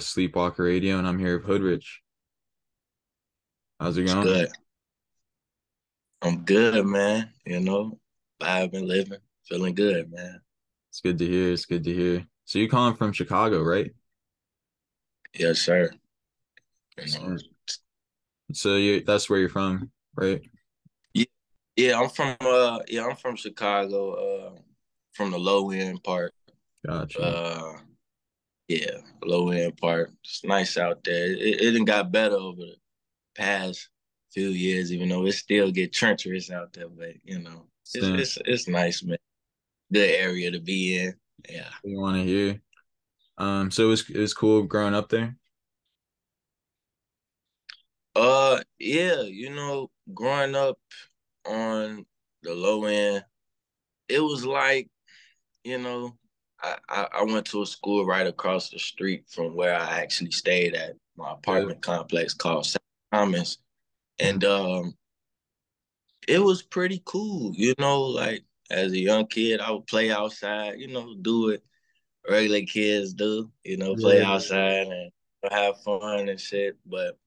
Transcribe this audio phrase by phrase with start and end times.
[0.00, 1.86] Sleepwalker Radio, and I'm here with Hoodrixh.
[3.78, 4.22] How's it going?
[4.22, 4.48] Good.
[6.22, 7.30] I'm good, man.
[7.46, 7.98] You know,
[8.38, 9.18] been living,
[9.48, 10.40] feeling good, man.
[10.90, 11.52] It's good to hear.
[11.52, 12.26] It's good to hear.
[12.44, 13.90] So you're calling from Chicago, right?
[15.38, 15.90] Yes, sir.
[16.98, 17.38] You know,
[18.52, 20.42] So you that's where you're from, right?
[21.14, 21.24] yeah,
[21.76, 22.00] yeah.
[22.00, 24.58] I'm from uh, yeah, I'm from Chicago, uh,
[25.12, 26.34] from the low end part.
[26.84, 27.22] Gotcha.
[27.22, 27.72] Uh,
[28.70, 30.12] yeah, low end part.
[30.22, 31.32] It's nice out there.
[31.32, 32.76] It, it done got better over the
[33.34, 33.88] past
[34.32, 36.88] few years, even though it still get treacherous out there.
[36.88, 38.14] But you know, it's Same.
[38.14, 39.18] it's it's nice, man.
[39.92, 41.14] Good area to be in.
[41.48, 41.68] Yeah.
[41.82, 42.62] you want to hear?
[43.38, 45.36] Um, so it was it was cool growing up there.
[48.14, 50.78] Uh, yeah, you know, growing up
[51.44, 52.06] on
[52.44, 53.24] the low end,
[54.08, 54.88] it was like,
[55.64, 56.16] you know,
[56.62, 60.74] I, I, went to a school right across the street from where I actually stayed
[60.74, 62.82] at my apartment complex called St.
[63.12, 63.58] Thomas.
[64.18, 64.94] And um
[66.28, 70.78] it was pretty cool, you know, like as a young kid, I would play outside,
[70.78, 71.64] you know, do it
[72.28, 74.32] regular kids do, you know, play Yeah.
[74.32, 75.10] outside and
[75.50, 76.76] have fun and shit.
[76.86, 77.18] But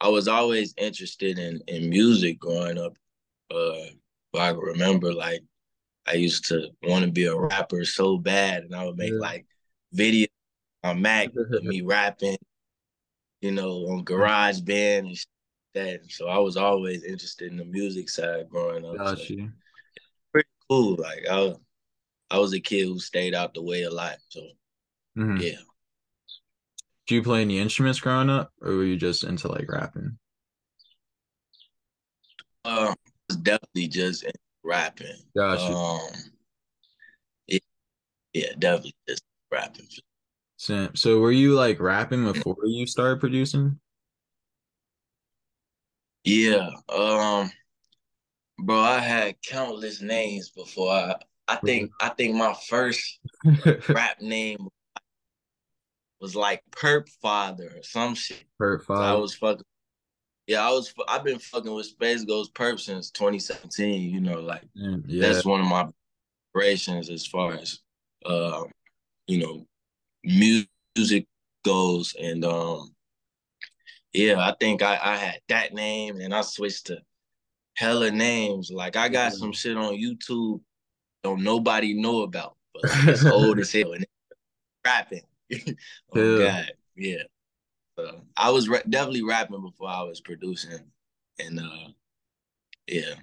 [0.00, 2.96] I was always interested in in music growing up.
[3.50, 3.90] Uh,
[4.32, 5.42] but I remember like
[6.06, 9.18] I used to want to be a rapper so bad, and I would make Yeah.
[9.18, 9.46] like
[9.94, 10.28] videos
[10.82, 12.38] on Mac of me rapping,
[13.40, 15.18] you know, on GarageBand and
[15.74, 16.10] that.
[16.10, 19.16] So I was always interested in the music side growing up.
[19.18, 19.24] So
[20.32, 20.96] pretty cool.
[20.96, 21.58] Like I, was-
[22.30, 24.18] I was a kid who stayed out the way a lot.
[24.28, 24.40] So
[25.16, 25.40] Mhm.
[25.42, 25.58] yeah.
[27.06, 30.16] Did you play any instruments growing up, or were you just into like rapping?
[32.64, 34.24] It's definitely just
[34.70, 35.16] rapping.
[35.36, 35.74] Got you.
[35.74, 36.00] Um,
[37.48, 37.58] yeah,
[38.32, 39.86] yeah, definitely just rapping.
[40.56, 43.80] So, so were you like rapping before you started producing?
[46.24, 47.50] Yeah, um,
[48.58, 51.14] bro, I had countless names before I.
[51.48, 53.18] I think I think my first
[53.88, 54.68] rap name
[56.20, 58.44] was like Perp Father or some shit.
[58.60, 59.02] Perp Father.
[59.02, 59.64] So I was fucking.
[60.50, 60.92] Yeah, I was.
[61.06, 64.10] I've been fucking with SpaceGhostPurrp since 2017.
[64.12, 65.28] You know, like Mm, Yeah.
[65.28, 65.88] that's one of my
[66.52, 67.78] inspirations as far as
[68.26, 68.64] uh,
[69.28, 69.66] you know,
[70.24, 71.28] music
[71.64, 72.16] goes.
[72.20, 72.92] And um,
[74.12, 76.98] yeah, I think I, I had that name and I switched to
[77.76, 78.72] hella names.
[78.72, 79.38] Like I got Yeah.
[79.38, 80.60] some shit on YouTube
[81.22, 84.04] don't nobody know about, but like, it's old as hell and
[84.84, 85.22] rapping.
[86.12, 86.62] oh Yeah.
[86.62, 87.22] God, yeah.
[88.08, 90.80] So I was ra- definitely rapping before I was producing,
[91.38, 91.88] and uh,
[92.86, 93.14] yeah,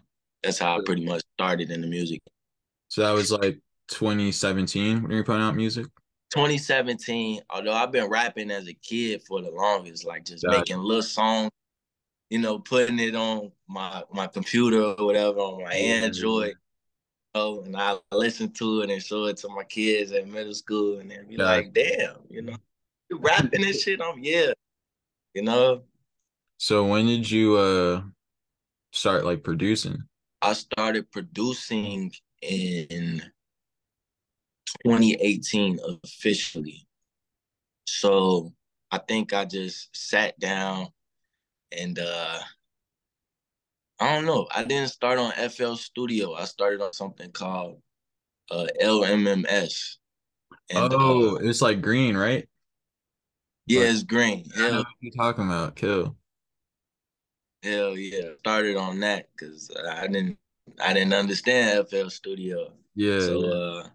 [0.44, 2.22] that's how I pretty much started in the music.
[2.90, 5.86] So that was like 2017 when you were putting out music.
[6.34, 10.58] 2017, although I've been rapping as a kid for the longest, like just Gotcha.
[10.58, 11.52] making little songs,
[12.30, 15.74] you know, putting it on my my computer or whatever on my.
[15.74, 16.56] Android.
[17.36, 21.00] Know, and I listen to it and show it to my kids at middle school,
[21.00, 21.44] and then be Yeah.
[21.44, 22.56] like, "Damn, you know,
[23.09, 24.54] you rapping and shit." I'm yeah,
[25.38, 25.84] you know.
[26.58, 28.02] So when did you uh
[28.92, 30.00] start like producing?
[30.42, 32.12] I started producing
[32.42, 33.22] in
[34.84, 36.88] 2018 officially.
[37.86, 38.52] So
[38.92, 40.88] I think I just sat down
[41.72, 42.40] and uh
[44.00, 44.47] I don't know.
[44.56, 46.34] I didn't start on FL Studio.
[46.34, 47.80] I started on something called
[48.50, 49.97] uh LMMS.
[50.72, 52.47] And oh, uh, it's like green, right?
[53.67, 54.50] Yeah, it's green.
[54.55, 55.75] I know Hell, what you're talking about.
[55.75, 56.16] Kill.
[57.63, 58.29] hell yeah.
[58.39, 60.38] Started on that because I didn't
[60.81, 62.72] I didn't understand FL Studio.
[62.95, 63.19] Yeah.
[63.19, 63.53] So yeah.
[63.53, 63.88] uh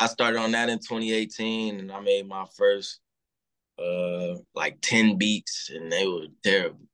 [0.00, 3.00] I started on that in 2018 and I made my first
[3.78, 6.88] uh like 10 beats and they were terrible.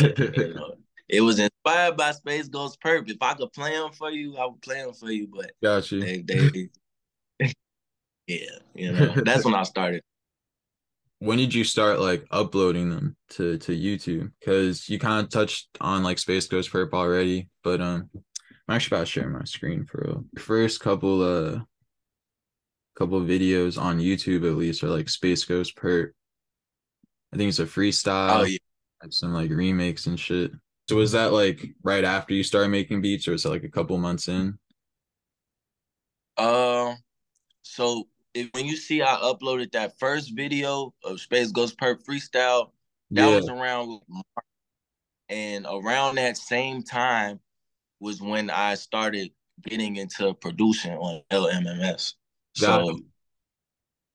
[0.00, 0.74] You know,
[1.08, 3.10] it was inspired by SpaceGhostPurrp.
[3.10, 5.92] If I could play them for you, I would play them for you, but Got
[5.92, 6.00] you.
[6.00, 6.68] they they
[8.26, 10.02] yeah, you know, that's when I started.
[11.22, 14.32] When did you start like uploading them to to YouTube?
[14.40, 18.10] Because you kind of touched on like SpaceGhostPurrp already, but um,
[18.66, 20.24] I'm actually about to share my screen for real.
[20.42, 21.60] First couple uh
[22.96, 26.10] couple videos on YouTube at least are like SpaceGhostPurrp.
[27.32, 28.40] I think it's a freestyle.
[28.40, 28.58] Oh yeah.
[29.10, 30.50] some like remakes and shit.
[30.88, 33.70] So was that like right after you started making beats, or was it like a
[33.70, 34.58] couple months in?
[36.36, 36.96] Um
[37.62, 42.70] so if when you see I uploaded that first video of SpaceGhostPurrp freestyle,
[43.14, 44.46] that Yeah, was around March.
[45.28, 47.40] and around that same time
[48.00, 49.32] was when I started
[49.62, 52.14] getting into producing on LMMS.
[52.58, 53.00] Got So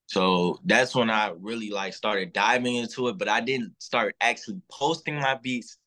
[0.08, 4.62] So that's when I really like started diving into it, but I didn't start actually
[4.72, 5.78] posting my beats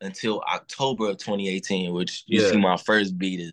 [0.00, 2.50] until October of 2018, which you yeah.
[2.50, 3.52] see my first beat is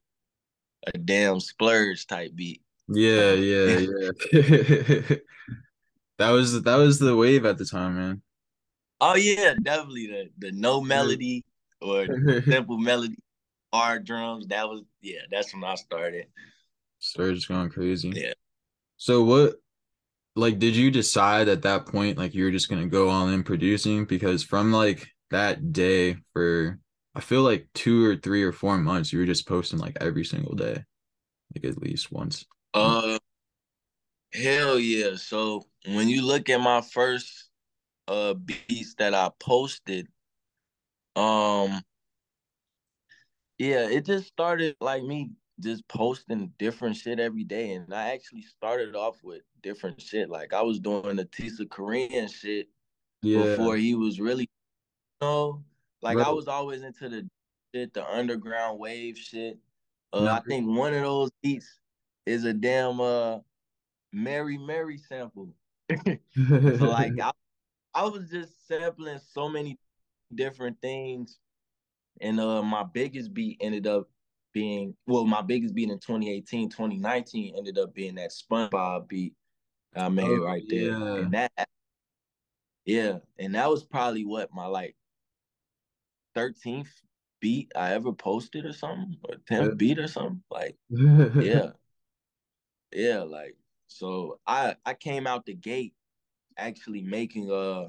[0.93, 2.61] a damn splurge type beat.
[2.89, 3.79] Yeah, yeah,
[4.31, 5.17] yeah.
[6.17, 8.21] that was that was the wave at the time, man.
[9.01, 11.43] Oh yeah, definitely the the no melody
[11.81, 12.05] or
[12.45, 13.17] simple melody,
[13.73, 14.47] hard drums.
[14.47, 16.27] That was yeah, that's when I started.
[16.99, 18.09] Started just going crazy.
[18.15, 18.33] Yeah.
[18.97, 19.55] So what
[20.35, 23.43] like did you decide at that point like you were just gonna go all in
[23.43, 24.05] producing?
[24.05, 26.79] Because from like that day for
[27.13, 30.23] I feel like two or three or four months you were just posting like every
[30.23, 30.83] single day.
[31.53, 32.45] Like at least once.
[32.77, 33.17] Uh
[34.33, 35.15] hell yeah.
[35.15, 37.49] So when you look at my first
[38.07, 40.07] uh beats that I posted,
[41.15, 41.81] um
[43.57, 47.71] yeah, it just started like me just posting different shit every day.
[47.71, 50.29] And I actually started off with different shit.
[50.29, 52.67] Like I was doing the Tisakorean shit
[53.23, 53.41] yeah.
[53.41, 55.63] before he was really, you know,
[56.03, 56.27] like right.
[56.27, 57.27] I was always into the
[57.73, 59.57] shit, the underground wave shit.
[60.13, 61.79] Uh, I think one of those beats
[62.27, 63.39] is a damn uh
[64.13, 65.53] Mary Mary sample.
[66.05, 67.31] so like I,
[67.93, 69.77] I was just sampling so many
[70.33, 71.39] different things.
[72.21, 74.09] And uh my biggest beat ended up
[74.53, 79.33] being well, my biggest beat in 2018, 2019 ended up being that SpongeBob beat
[79.95, 80.91] I made oh, right there.
[80.91, 81.15] Yeah.
[81.15, 81.67] And that
[82.85, 84.95] yeah, and that was probably what my like
[86.35, 86.87] 13th
[87.41, 89.73] beat I ever posted or something, or 10th yeah.
[89.75, 90.41] beat or something.
[90.49, 91.71] Like, yeah.
[92.91, 93.55] Yeah, like
[93.87, 95.93] so I I came out the gate
[96.57, 97.87] actually making uh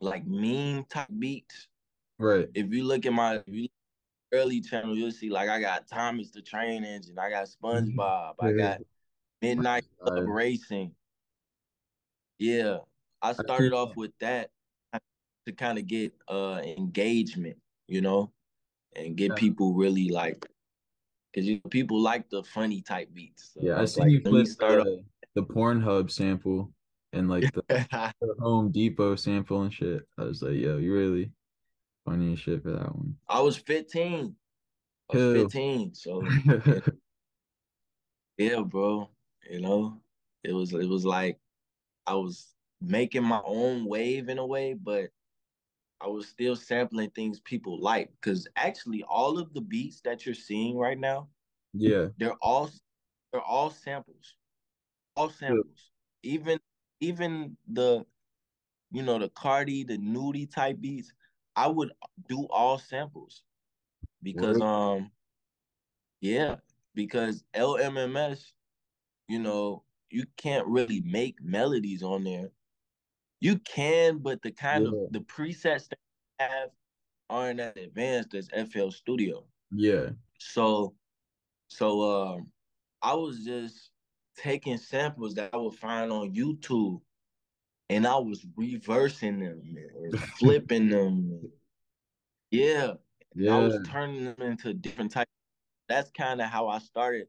[0.00, 1.68] like meme type beats.
[2.18, 2.48] Right.
[2.54, 3.68] If you look at my if you
[4.32, 7.98] early channel, you'll see like I got Thomas the Train Engine, I got mm-hmm.
[7.98, 8.80] SpongeBob, I got
[9.42, 10.92] Midnight Club Racing.
[12.38, 12.78] Yeah,
[13.22, 14.50] I started off with that
[15.46, 18.32] to kind of get uh engagement, you know,
[18.94, 19.34] and get yeah.
[19.36, 20.46] people really like
[21.36, 23.50] because you people like the funny type beats.
[23.52, 25.04] So yeah, I see like, you flip start the,
[25.34, 26.72] the Pornhub sample
[27.12, 27.62] and like the,
[28.20, 30.02] the Home Depot sample and shit.
[30.18, 31.30] I was like, yo, you really
[32.06, 33.16] funny as shit for that one.
[33.28, 34.34] I was 15.
[35.12, 35.94] I was 15.
[35.94, 36.80] So yeah.
[38.38, 39.10] yeah, bro.
[39.50, 40.00] You know,
[40.42, 41.38] it was it was like
[42.06, 42.46] I was
[42.80, 45.10] making my own wave in a way, but
[46.00, 50.34] I was still sampling things people like because actually all of the beats that you're
[50.34, 51.28] seeing right now,
[51.72, 52.70] yeah, they're all
[53.32, 54.34] they're all samples,
[55.16, 55.90] all samples.
[56.22, 56.32] Yeah.
[56.34, 56.60] Even
[57.00, 58.04] even the
[58.92, 61.12] you know the Cardi, the Nudy type beats,
[61.54, 61.92] I would
[62.28, 63.42] do all samples
[64.22, 65.10] because um
[66.20, 66.56] yeah
[66.94, 68.42] because LMMS,
[69.28, 72.50] you know you can't really make melodies on there.
[73.40, 74.90] You can, but the kind yeah.
[74.90, 75.98] of the presets that
[76.38, 76.70] have
[77.28, 79.44] aren't as advanced as FL Studio.
[79.70, 80.10] Yeah.
[80.38, 80.94] So,
[81.68, 82.48] so um,
[83.02, 83.90] I was just
[84.36, 87.00] taking samples that I would find on YouTube,
[87.90, 91.50] and I was reversing them and flipping them.
[92.50, 92.94] Yeah.
[93.34, 93.56] Yeah.
[93.56, 95.30] I was turning them into different types.
[95.88, 97.26] That's kind of how I started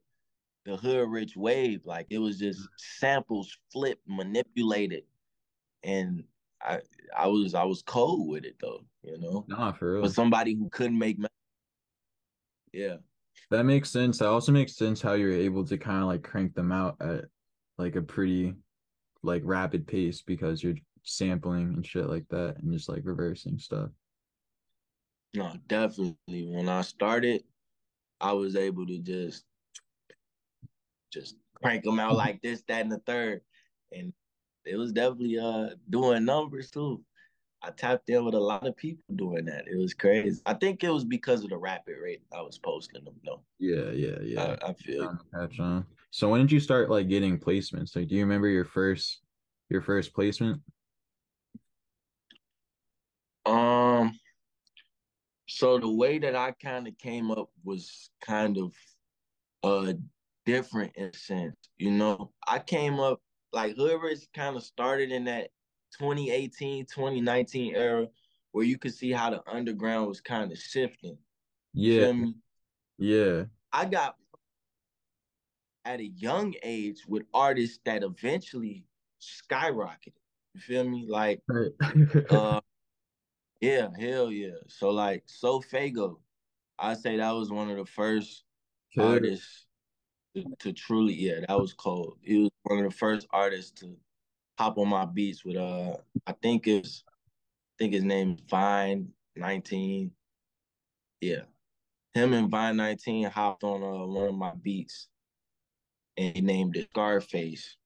[0.65, 1.81] the Hoodrixh wave.
[1.85, 5.03] Like it was just samples flipped, manipulated.
[5.83, 6.23] And
[6.61, 6.79] I
[7.17, 9.45] I was I was cold with it though, you know.
[9.47, 10.01] Nah, for real.
[10.01, 11.17] But somebody who couldn't make
[12.73, 12.97] yeah.
[13.49, 14.19] That makes sense.
[14.19, 17.25] That also makes sense how you're able to kind of like crank them out at
[17.77, 18.55] like a pretty
[19.23, 23.89] like rapid pace because you're sampling and shit like that and just like reversing stuff.
[25.33, 26.47] No, definitely.
[26.47, 27.43] When I started,
[28.19, 29.43] I was able to just
[31.11, 33.41] just crank them out like this, that, and the third.
[33.91, 34.13] And
[34.67, 37.03] it was definitely uh doing numbers too.
[37.61, 39.67] I tapped in with a lot of people doing that.
[39.67, 40.41] It was crazy.
[40.45, 43.41] I think it was because of the rapid rate I was posting them though.
[43.59, 44.57] Yeah, yeah, yeah.
[44.61, 45.85] I, I feel catch on.
[46.11, 47.95] So when did you start like getting placements?
[47.95, 49.21] Like do you remember your first
[49.69, 50.61] your first placement?
[53.45, 54.17] Um
[55.47, 58.73] so the way that I kind of came up was kind of
[59.63, 59.93] uh
[60.45, 61.55] different in a sense.
[61.77, 63.19] You know, I came up
[63.53, 65.49] like whoever's kind of started in that
[65.99, 68.07] 2018, 2019 era
[68.51, 71.17] where you could see how the underground was kind of shifting.
[71.73, 72.13] Yeah.
[72.97, 73.43] Yeah.
[73.71, 74.15] I got
[75.85, 78.85] at a young age with artists that eventually
[79.21, 80.13] skyrocketed.
[80.53, 81.05] You feel me?
[81.07, 81.41] Like
[82.29, 82.59] uh
[83.61, 84.57] yeah, hell yeah.
[84.67, 86.17] So like SoFaygo,
[86.77, 88.43] I say that was one of the first
[88.97, 89.66] artists
[90.43, 92.17] to, to truly, yeah, that was cold.
[92.21, 93.95] He was one of the first artists to
[94.57, 100.11] hop on my beats with uh I think it's I think his name's Vine 19.
[101.21, 101.41] Yeah.
[102.13, 105.09] Him and Vine 19 hopped on uh, one of my beats
[106.17, 107.77] and he named it Scarface.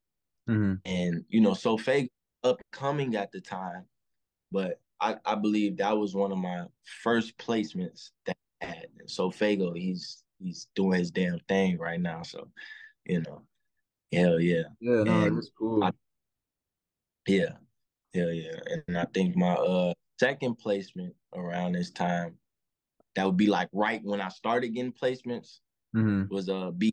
[0.50, 0.76] Mm-hmm.
[0.86, 2.10] And you know, SoFaygo
[2.44, 3.86] upcoming at the time,
[4.52, 6.66] but I, I believe that was one of my
[7.04, 8.88] first placements that I had.
[9.00, 12.24] And SoFaygo, he's he's doing his damn thing right now.
[12.24, 12.48] So,
[13.06, 13.42] you know,
[14.14, 14.64] hell yeah.
[14.80, 15.84] Yeah, no, and that's cool.
[15.84, 15.92] I,
[17.28, 17.54] yeah,
[18.14, 18.60] hell yeah.
[18.88, 22.36] And I think my uh second placement around this time,
[23.16, 25.60] that would be like right when I started getting placements,
[25.96, 26.34] mm-hmm.
[26.34, 26.92] was uh BK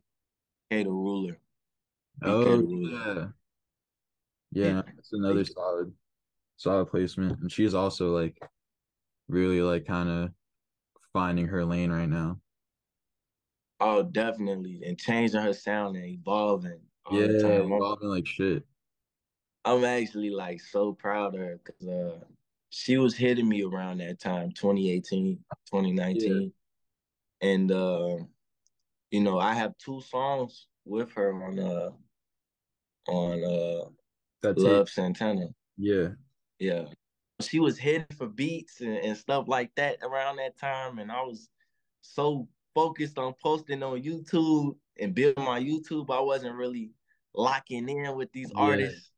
[0.69, 1.39] the Ruler.
[2.23, 2.91] BK oh the Ruler.
[2.91, 3.27] yeah.
[4.51, 5.93] Yeah, that's another solid
[6.57, 7.39] solid placement.
[7.39, 8.37] And she's also like
[9.27, 10.31] really like kind of
[11.13, 12.39] finding her lane right now.
[13.79, 14.81] Oh, definitely.
[14.85, 16.81] And changing her sound and evolving.
[17.11, 18.63] yeah, evolving like shit.
[19.65, 22.19] I'm actually like so proud of her because uh
[22.69, 25.37] she was hitting me around that time, 2018,
[25.71, 26.53] 2019.
[27.41, 27.49] Yeah.
[27.49, 28.17] And uh,
[29.11, 31.89] you know, I have two songs with her on uh
[33.07, 33.89] on uh
[34.41, 34.89] That's Love it.
[34.89, 35.47] Santana.
[35.77, 36.09] Yeah.
[36.59, 36.85] Yeah.
[37.41, 40.99] She was hitting for beats and, and stuff like that around that time.
[40.99, 41.49] And I was
[42.01, 42.47] so
[42.79, 46.09] focused on posting on YouTube and building my YouTube.
[46.09, 46.91] I wasn't really
[47.35, 48.61] locking in with these yeah.
[48.61, 49.11] artists.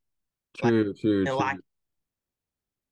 [0.57, 1.35] True, like, true, true.
[1.35, 1.57] Like,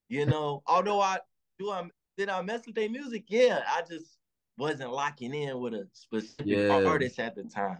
[0.09, 1.17] you know, although I
[1.57, 3.23] do I did I mess with their music?
[3.29, 4.17] Yeah, I just
[4.57, 6.83] wasn't locking in with a specific yeah.
[6.85, 7.79] artist at the time.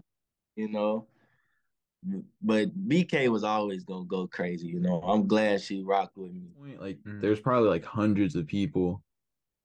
[0.56, 1.06] You know,
[2.42, 4.68] but BK was always gonna go crazy.
[4.68, 6.76] You know, I'm glad she rocked with me.
[6.80, 7.22] Like, mm-hmm.
[7.22, 9.04] there's probably like hundreds of people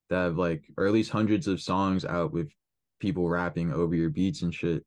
[0.09, 2.51] that have like, or at least hundreds of songs out with
[3.05, 4.83] people rapping over your beats and shit.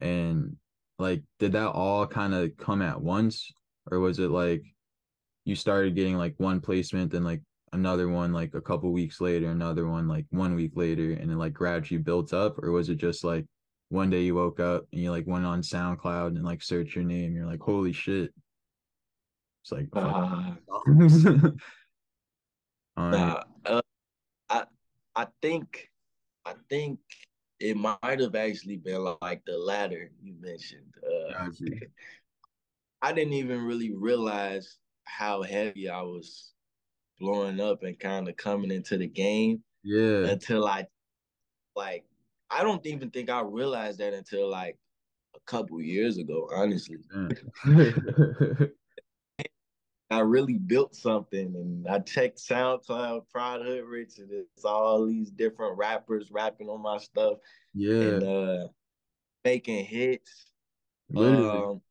[0.00, 0.56] And
[0.98, 3.52] like, did that all kind of come at once,
[3.88, 4.64] or was it like
[5.44, 7.40] you started getting like one placement, then like
[7.72, 11.36] another one like a couple weeks later, another one like one week later, and it
[11.36, 13.46] like gradually built up, or was it just like
[13.90, 17.04] one day you woke up and you like went on SoundCloud and like searched your
[17.04, 18.32] name, you're like, holy shit.
[19.62, 20.54] It's like uh,
[22.96, 23.80] uh, uh,
[24.50, 24.64] I
[25.14, 25.88] I think
[26.44, 26.98] I think
[27.62, 30.92] it might have actually been like the latter you mentioned.
[31.06, 31.48] Uh,
[33.00, 36.52] I didn't even really realize how heavy I was
[37.20, 39.62] blowing up and kind of coming into the game.
[39.84, 40.26] Yeah.
[40.26, 40.86] Until I
[41.76, 42.04] like
[42.50, 44.76] I don't even think I realized that until like
[45.36, 46.98] a couple years ago, honestly.
[50.12, 55.76] I really built something and I checked SoundCloud, Pride Hoodrixh, and it's all these different
[55.78, 57.38] rappers rapping on my stuff.
[57.74, 58.18] Yeah.
[58.18, 58.68] And uh
[59.44, 60.46] making hits.
[61.16, 61.82] Um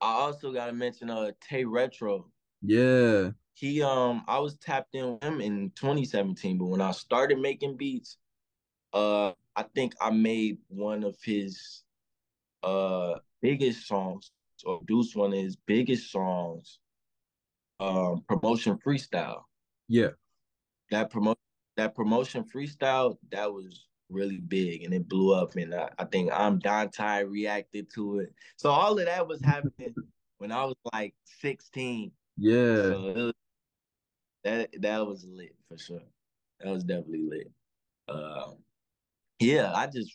[0.00, 2.30] I also gotta mention uh Tay Retro.
[2.62, 3.32] Yeah.
[3.54, 7.76] He um I was tapped in with him in 2017, but when I started making
[7.76, 8.18] beats,
[8.92, 11.84] uh I think I made one of his
[12.62, 14.30] uh biggest songs
[14.64, 16.78] or produced one of his biggest songs,
[17.82, 19.42] um, promotion freestyle.
[19.88, 20.10] Yeah.
[20.90, 21.38] That promote
[21.76, 26.30] that promotion freestyle, that was really big and it blew up and I, I think
[26.30, 28.34] ImDontai reacted to it.
[28.56, 29.94] So all of that was happening
[30.38, 32.12] when I was like 16.
[32.36, 32.74] Yeah.
[32.76, 33.32] So was,
[34.44, 36.02] that that was lit for sure.
[36.60, 37.50] That was definitely lit.
[38.08, 38.56] Um
[39.40, 40.12] yeah, I just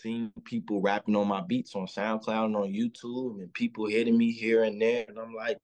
[0.00, 4.32] seen people rapping on my beats on SoundCloud and on YouTube and people hitting me
[4.32, 5.04] here and there.
[5.06, 5.58] And I'm like,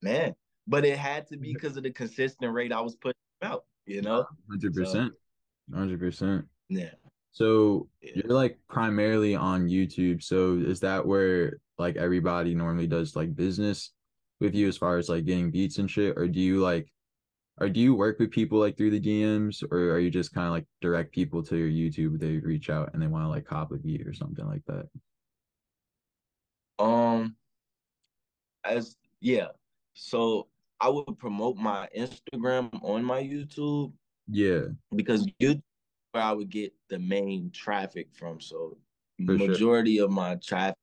[0.00, 0.34] man,
[0.66, 4.02] but it had to be because of the consistent rate I was putting out, you
[4.02, 4.24] know?
[4.50, 4.86] 100%.
[4.86, 5.10] So,
[5.72, 6.44] 100%.
[6.68, 6.90] Yeah.
[7.32, 8.10] So yeah.
[8.16, 10.22] you're like primarily on YouTube.
[10.22, 13.92] So is that where like everybody normally does like business
[14.40, 16.16] with you as far as like getting beats and shit?
[16.16, 16.92] Or do you like
[17.58, 20.46] or do you work with people like through the DMs or are you just kind
[20.46, 23.44] of like direct people to your YouTube they reach out and they want to like
[23.44, 24.88] cop copy you or something like that?
[26.78, 27.36] Um
[28.64, 29.48] as yeah.
[29.94, 30.48] So
[30.82, 33.92] I would promote my Instagram on my YouTube.
[34.28, 34.62] Yeah.
[34.94, 35.62] Because YouTube
[36.10, 38.40] where I would get the main traffic from.
[38.40, 38.78] So
[39.24, 40.06] For majority sure.
[40.06, 40.76] of my traffic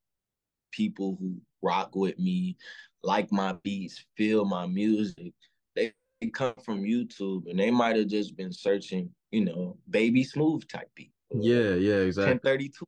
[0.71, 2.57] people who rock with me,
[3.03, 5.33] like my beats, feel my music,
[5.75, 5.93] they
[6.33, 10.89] come from YouTube and they might have just been searching, you know, Baby Smoove type
[10.95, 11.11] beat.
[11.31, 12.33] Yeah, yeah, exactly.
[12.33, 12.85] 1032.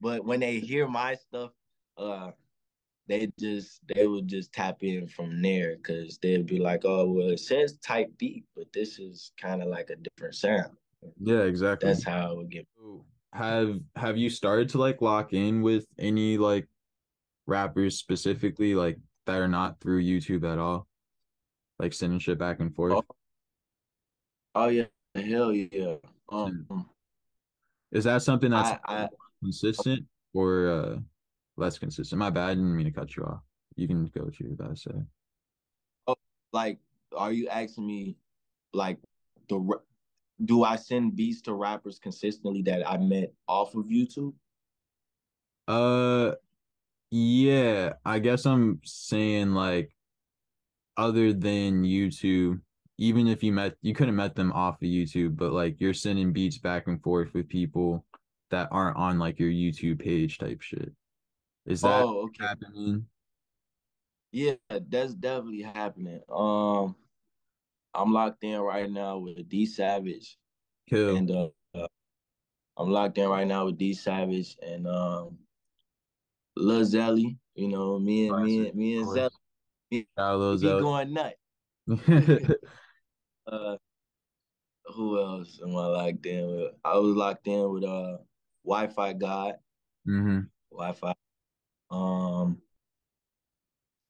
[0.00, 1.52] But when they hear my stuff,
[1.96, 2.32] uh
[3.08, 7.30] they just they would just tap in from there because they'd be like, oh well,
[7.30, 10.70] it says type beat, but this is kind of like a different sound.
[11.20, 11.88] Yeah, exactly.
[11.88, 12.66] That's how it would get.
[13.32, 16.66] Have Have you started to like lock in with any like
[17.46, 18.74] rappers specifically?
[18.74, 20.86] Like that are not through YouTube at all?
[21.78, 22.94] Like sending shit back and forth.
[22.94, 23.04] Oh,
[24.54, 24.84] oh yeah,
[25.14, 25.96] hell yeah.
[26.30, 26.88] Um,
[27.92, 29.08] is that something that's I, I
[29.42, 30.96] consistent or uh
[31.56, 32.18] less consistent?
[32.18, 33.40] My bad, I didn't mean to cut you off.
[33.76, 34.94] You can go to you were about to say.
[36.06, 36.16] Oh,
[36.52, 36.78] like,
[37.16, 38.16] are you asking me,
[38.72, 38.98] like,
[39.48, 39.78] the
[40.44, 44.34] do I send beats to rappers consistently that I met off of YouTube?
[45.68, 46.32] Uh,
[47.10, 49.94] yeah, I guess I'm saying like
[50.96, 52.60] other than YouTube,
[52.98, 56.32] even if you met you couldn't met them off of YouTube, but like you're sending
[56.32, 58.04] beats back and forth with people
[58.50, 60.92] that aren't on like your YouTube page type shit.
[61.66, 62.44] Is that oh, okay.
[62.44, 63.06] happening?
[64.32, 66.20] Yeah, that's definitely happening.
[66.28, 66.96] Um
[67.94, 70.36] I'm locked in right now with D Savage.
[70.90, 71.16] Cool.
[71.16, 71.86] And uh, uh,
[72.76, 75.38] I'm locked in right now with D Savage and um
[76.56, 77.38] Lil Zelly.
[77.54, 79.30] You know, me and me and me and Zelly.
[79.90, 80.80] Me, Zelly.
[80.80, 81.36] going nuts.
[83.46, 83.76] uh
[84.86, 86.72] who else am I locked in with?
[86.84, 88.18] I was locked in with uh
[88.66, 89.54] WiFiGawd.
[90.06, 90.40] Mm-hmm.
[90.72, 91.14] Wi-Fi.
[91.90, 92.58] Um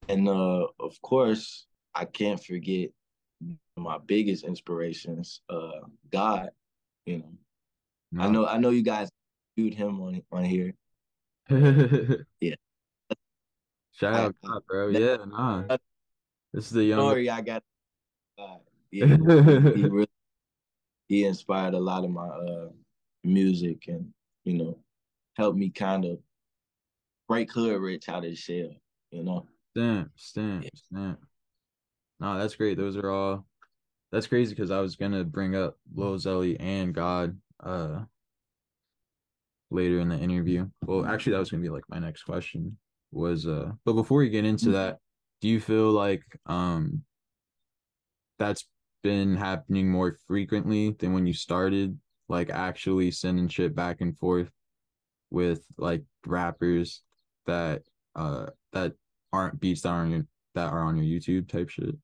[0.09, 2.91] and uh of course I can't forget
[3.77, 6.51] my biggest inspirations, uh, God.
[7.07, 7.33] You know,
[8.13, 8.23] no.
[8.23, 9.09] I know I know you guys
[9.57, 10.75] viewed him on on here.
[12.41, 12.55] yeah.
[13.93, 14.89] Shout out, God, bro.
[14.91, 15.77] yeah, nah.
[16.53, 17.63] This is the young story I got.
[18.39, 18.57] Uh,
[18.91, 19.15] yeah, he
[19.89, 20.09] really
[21.09, 22.69] he inspired a lot of my uh
[23.23, 24.13] music and
[24.45, 24.79] you know
[25.37, 26.19] helped me kind of
[27.29, 28.71] break Hoodrixh out of the shell.
[29.11, 29.47] You know.
[29.77, 30.71] Stamp, stamp, yeah.
[30.75, 31.19] stamp.
[32.21, 32.79] No, that's great.
[32.79, 33.47] Those are all.
[34.13, 38.03] That's crazy because I was gonna bring up Lil Zelly and God uh
[39.71, 40.69] later in the interview.
[40.87, 42.79] Well, actually, that was gonna be like my next question
[43.11, 43.73] was uh.
[43.85, 44.75] But before we get into mm-hmm.
[44.75, 44.99] that,
[45.41, 47.03] do you feel like um
[48.39, 48.67] that's
[49.03, 51.99] been happening more frequently than when you started?
[52.29, 54.51] Like actually sending shit back and forth
[55.31, 57.03] with like rappers
[57.47, 57.83] that
[58.15, 58.95] uh that
[59.33, 61.97] aren't beats that are on your that are on your YouTube type shit?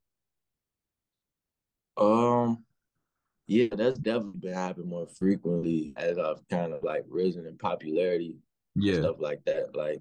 [1.96, 2.64] Um,
[3.46, 8.36] yeah, that's definitely been happening more frequently as I've kind of like risen in popularity.
[8.74, 9.74] Yeah, stuff like that.
[9.74, 10.00] Like,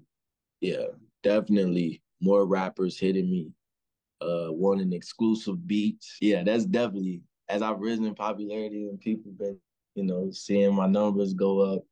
[0.60, 0.86] yeah,
[1.22, 3.52] definitely more rappers hitting me,
[4.20, 6.16] uh, wanting exclusive beats.
[6.20, 9.58] Yeah, that's definitely as I've risen in popularity and people been,
[9.94, 11.82] you know, seeing my numbers go up.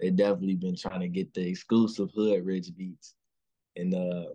[0.00, 3.14] They definitely been trying to get the exclusive Hoodrixh beats,
[3.76, 4.26] and uh,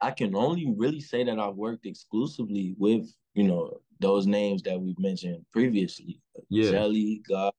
[0.00, 4.80] I can only really say that I've worked exclusively with you know those names that
[4.80, 6.20] we've mentioned previously.
[6.48, 7.52] Yeah, Jelly, God.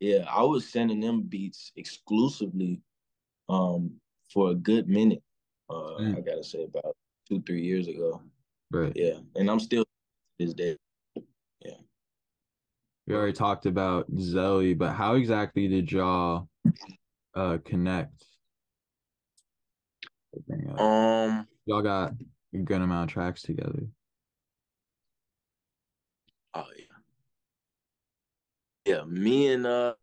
[0.00, 2.80] Yeah, I was sending them beats exclusively
[3.48, 3.92] um
[4.32, 5.22] for a good minute.
[5.68, 6.16] Uh mm.
[6.16, 6.96] I gotta say about
[7.28, 8.20] two, three years ago.
[8.72, 8.92] Right.
[8.96, 9.18] Yeah.
[9.36, 9.84] And I'm still
[10.38, 10.76] this day.
[13.10, 16.48] We already talked about Zelly, but how exactly did y'all
[17.34, 18.24] uh connect?
[20.78, 22.12] Um y'all got
[22.54, 23.88] a good amount of tracks together.
[26.54, 26.84] Oh yeah.
[28.94, 29.94] Yeah, me and uh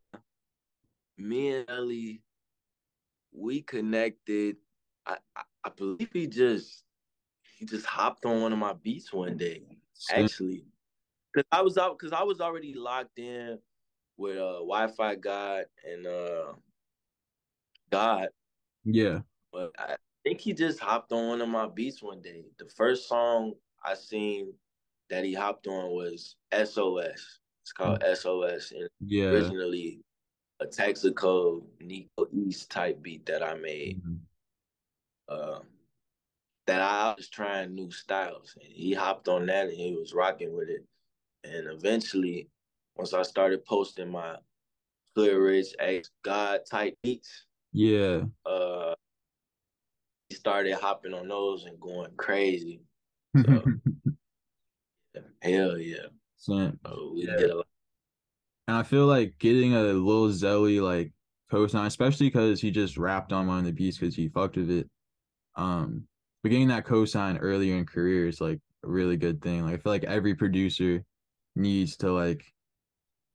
[1.18, 2.24] me and Ellie,
[3.32, 4.58] we connected.
[5.06, 6.84] I, I, I believe he just
[7.58, 9.62] he just hopped on one of my beats one day.
[10.12, 10.66] Actually.
[11.38, 13.60] Cause I was out because I was already locked in
[14.18, 16.54] with uh WiFiGawd and uh
[17.92, 18.30] God.
[18.84, 19.20] Yeah.
[19.54, 22.46] But I think he just hopped on one of my beats one day.
[22.58, 23.54] The first song
[23.86, 24.54] I seen
[25.12, 27.40] that he hopped on was SOS.
[27.62, 29.26] It's called SOS, and yeah.
[29.26, 30.00] originally
[30.60, 34.02] a Texaco Nico East type beat that I made.
[34.02, 34.16] Mm-hmm.
[35.30, 35.60] Uh,
[36.66, 40.56] that I was trying new styles, and he hopped on that and he was rocking
[40.56, 40.84] with it.
[41.54, 42.50] And eventually,
[42.96, 44.36] once I started posting my
[45.18, 48.96] Hoodrixh X God type beats, yeah, uh,
[50.30, 52.82] he started hopping on those and going crazy.
[53.46, 53.64] So
[55.42, 56.08] Hell yeah.
[56.38, 56.72] So,
[57.14, 57.38] we yeah.
[57.38, 57.68] did a lot.
[58.68, 61.12] And I feel like getting a little Zelly like
[61.52, 64.70] cosign, especially because he just rapped on one of the beats because he fucked with
[64.70, 64.90] it.
[65.56, 66.04] Um,
[66.44, 69.64] but getting that cosign earlier in career is like a really good thing.
[69.64, 71.04] Like I feel like every producer
[71.58, 72.44] needs to like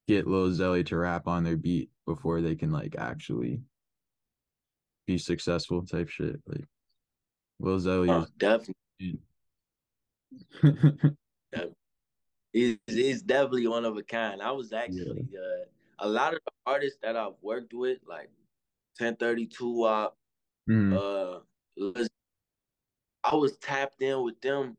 [0.09, 3.61] get Lil Zelly to rap on their beat before they can like actually
[5.07, 6.41] be successful type shit.
[6.47, 6.65] Like
[7.61, 8.77] Lil Zelly oh, definitely.
[12.53, 14.43] He's, he's definitely one of a kind.
[14.43, 15.39] I was actually yeah.
[15.39, 15.65] uh,
[16.01, 18.29] a lot of the artists that I've worked with, like
[18.99, 20.19] 1032 Wop,
[20.69, 20.95] mm.
[20.95, 22.05] uh,
[23.25, 24.77] I was tapped in with them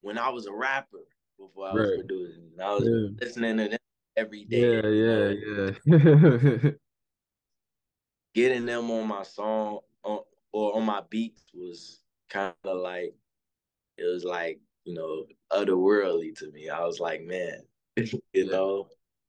[0.00, 1.04] when I was a rapper
[1.42, 1.98] before I was Right.
[1.98, 2.50] producing.
[2.60, 3.08] I was Yeah.
[3.20, 3.78] listening to them
[4.16, 4.82] every day.
[4.82, 6.70] Yeah, yeah, yeah.
[8.34, 10.20] Getting them on my song on,
[10.52, 13.14] or on my beats was kind of like
[13.98, 16.70] it was like you know otherworldly to me.
[16.70, 17.62] I was like, man,
[17.96, 18.44] you Yeah.
[18.44, 18.88] know,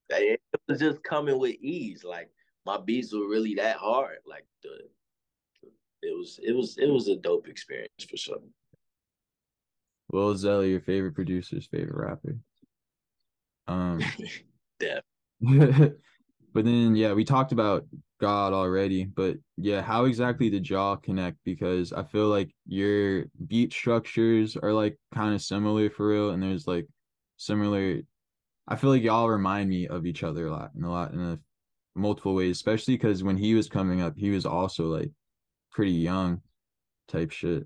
[0.10, 2.04] it was just coming with ease.
[2.06, 2.30] Like
[2.66, 4.20] my beats were really that hard.
[4.26, 4.88] Like the
[6.02, 8.42] it was it was it was a dope experience for sure.
[10.14, 12.38] Lil Zelly, your favorite producer's favorite rapper?
[13.68, 14.00] Um,
[14.82, 15.00] Yeah.
[16.54, 17.86] but then yeah, we talked about
[18.20, 21.38] God already, but yeah, how exactly did y'all connect?
[21.44, 26.42] Because I feel like your beat structures are like kind of similar for real, and
[26.42, 26.88] there's like
[27.38, 28.00] similar.
[28.68, 31.20] I feel like y'all remind me of each other a lot in a lot in
[31.20, 31.40] a
[31.96, 35.12] multiple ways, especially because when he was coming up, he was also like
[35.72, 36.42] pretty young
[37.08, 37.66] type shit.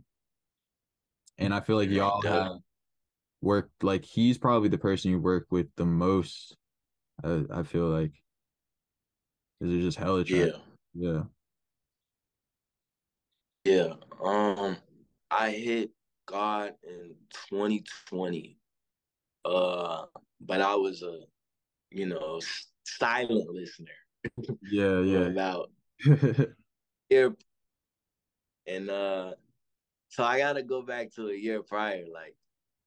[1.37, 2.57] And I feel like y'all have
[3.41, 6.55] worked like he's probably the person you work with the most.
[7.23, 8.13] I, I feel like
[9.59, 10.51] because they're just hella trash.
[10.93, 11.23] Yeah.
[11.23, 11.23] Yeah.
[13.65, 13.93] Yeah.
[14.23, 14.77] Um
[15.29, 15.91] I hit
[16.25, 17.15] God in
[17.49, 18.57] 2020.
[19.45, 20.05] Uh
[20.41, 21.21] but I was a
[21.91, 22.39] you know
[22.85, 23.87] silent listener
[24.61, 25.19] Yeah, yeah.
[25.19, 25.71] about
[27.09, 27.35] year
[28.67, 29.33] and uh
[30.09, 32.05] so I gotta go back to a year prior.
[32.07, 32.35] Like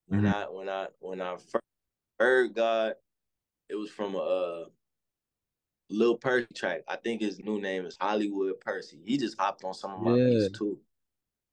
[0.06, 0.33] when Mhm.
[0.35, 1.64] I when I when I first
[2.20, 2.96] heard God,
[3.68, 4.68] it was from a uh,
[5.90, 6.83] Lil Percy track.
[6.88, 9.02] I think his new name is Hollywood Percy.
[9.04, 10.24] He just hopped on some of my Yeah.
[10.24, 10.80] beats too.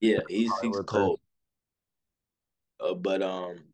[0.02, 1.20] Yeah, he's he's cold.
[2.80, 3.74] Uh, but um,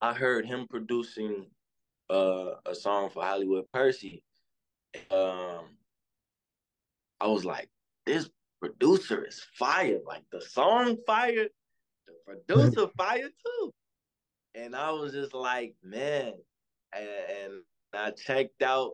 [0.00, 1.50] I heard him producing
[2.10, 4.22] uh a song for Hollywood Percy.
[5.10, 5.78] Um,
[7.20, 7.68] I was like,
[8.06, 9.98] this producer is fire.
[10.06, 11.48] Like the song fire,
[12.06, 13.72] the producer fire too.
[14.54, 16.32] And I was just like, man.
[16.94, 17.08] And,
[17.42, 17.52] and
[17.94, 18.92] I checked out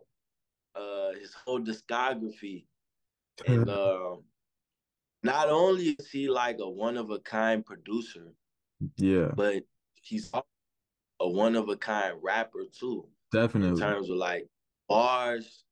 [0.75, 2.65] uh his whole discography.
[3.47, 4.23] And um
[5.23, 8.33] not only is he like a one of a kind producer,
[8.97, 9.63] Yeah, but
[9.95, 10.31] he's
[11.19, 13.07] a one of a kind rapper too.
[13.31, 13.69] Definitely.
[13.69, 14.47] In terms of like
[14.87, 15.64] bars,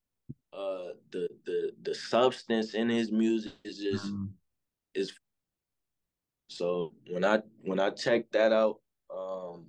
[0.55, 4.29] uh the the the substance in his music is just Mhm.
[4.93, 5.13] is
[6.49, 9.65] so when I when I checked that out, um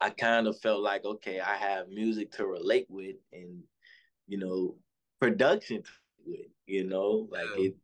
[0.00, 3.62] I kind of felt like okay, I have music to relate with and
[4.28, 4.76] you know,
[5.20, 7.68] production to it, you know, like Yeah.
[7.68, 7.74] it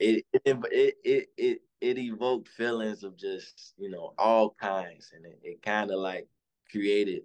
[0.00, 5.38] it it it it it evoked feelings of just, you know, all kinds and it,
[5.42, 6.26] it kind of like
[6.70, 7.22] created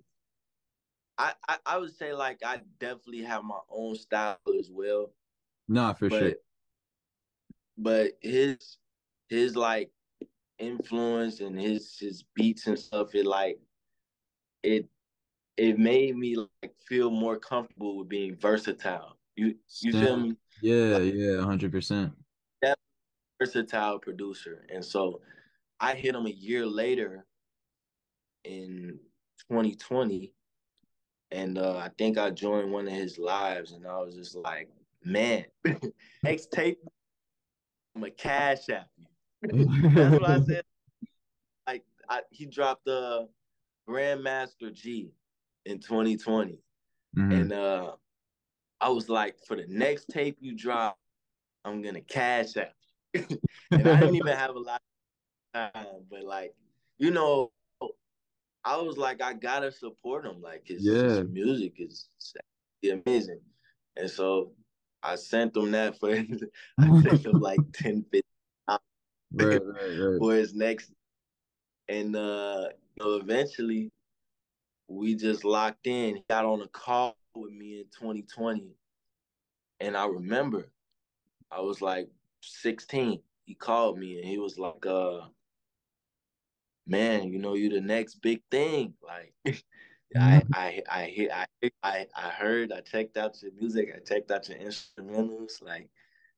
[1.17, 5.11] I, I I would say like I definitely have my own style as well,
[5.67, 6.29] Nah, for sure.
[6.29, 6.37] but
[7.77, 8.77] but his
[9.29, 9.91] his like
[10.59, 13.59] influence and his his beats and stuff it like
[14.63, 14.87] it
[15.57, 19.17] it made me like feel more comfortable with being versatile.
[19.35, 20.35] You you feel me?
[20.61, 22.13] Yeah, yeah, hundred percent.
[22.61, 22.77] That
[23.39, 24.65] Versatile producer.
[24.73, 25.21] And so
[25.79, 27.25] I hit him a year later
[28.45, 28.99] in
[29.49, 30.33] 2020
[31.33, 34.69] and uh, I think I joined one of his lives and I was just like,
[35.03, 35.45] man,
[36.25, 36.79] X tape
[37.95, 39.05] I'm a cash app you.
[39.93, 40.63] That's what I said.
[41.67, 43.27] Like I, he dropped the
[43.87, 45.11] Grandmaster G
[45.65, 46.59] in 2020.
[47.17, 47.41] Mhm.
[47.41, 47.91] And uh
[48.81, 50.97] I was like, for the next tape you drop,
[51.63, 52.73] I'm gonna cash app.
[53.13, 53.25] you.
[53.71, 54.81] and I didn't even have a lot
[55.53, 56.53] of time, but like,
[56.97, 57.51] you know,
[58.65, 60.41] I was like, I gotta support him.
[60.41, 61.23] Like his, his Yeah.
[61.23, 62.09] music is
[62.83, 63.41] amazing.
[63.97, 64.53] And so
[65.01, 66.09] I sent him that for
[66.79, 68.21] I sent him like 10, 15
[69.35, 70.19] Right, right, right.
[70.19, 70.91] for his next
[71.89, 73.91] and uh you know, eventually
[74.87, 76.17] we just locked in.
[76.17, 78.75] He got on a call with me in 2020.
[79.79, 80.69] And I remember
[81.51, 82.09] I was like
[82.41, 83.21] 16.
[83.45, 85.21] He called me and he was like, uh,
[86.85, 88.95] man, you know, you're the next big thing.
[89.01, 89.33] Like
[90.17, 91.47] I I I hear I
[91.83, 95.89] I I heard, I checked out your music, I checked out your instrumentals, like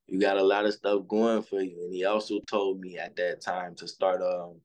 [0.07, 1.83] you got a lot of stuff going for you.
[1.83, 4.61] And he also told me at that time to start um,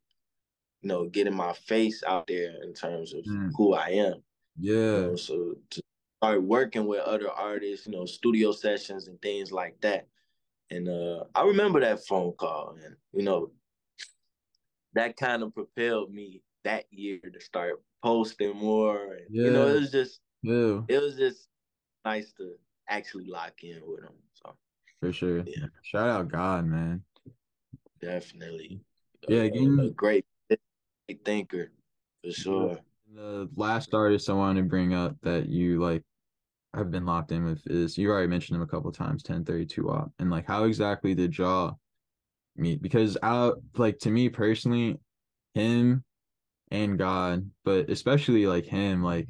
[0.83, 3.55] you know, getting my face out there in terms of Mm.
[3.55, 4.23] who I am.
[4.93, 5.83] You Yeah, know, so to
[6.23, 10.09] start working with other artists, you know, studio sessions and things like that.
[10.71, 13.53] And uh I remember that phone call and you know,
[14.95, 19.15] that kind of propelled me that year to start posting more.
[19.15, 21.49] And you know, it was just yeah, it was just
[22.05, 22.53] nice to
[22.89, 24.15] actually lock in with him.
[24.35, 24.55] So
[25.01, 25.45] for sure.
[25.47, 25.67] Yeah.
[25.83, 27.03] Shout out God, man.
[28.01, 28.81] definitely.
[29.29, 30.25] Yeah, uh, again, a, a great
[31.25, 31.73] thinker
[32.25, 32.79] for sure.
[33.15, 36.03] The uh, last artist I wanted to bring up that you like
[36.75, 40.11] have been locked in with is you already mentioned him a couple times, 1032 Wap.
[40.19, 41.79] And like how exactly did y'all
[42.61, 42.83] meet?
[42.83, 44.99] Because out like to me personally,
[45.55, 46.05] him
[46.71, 49.29] and God, but especially like him, like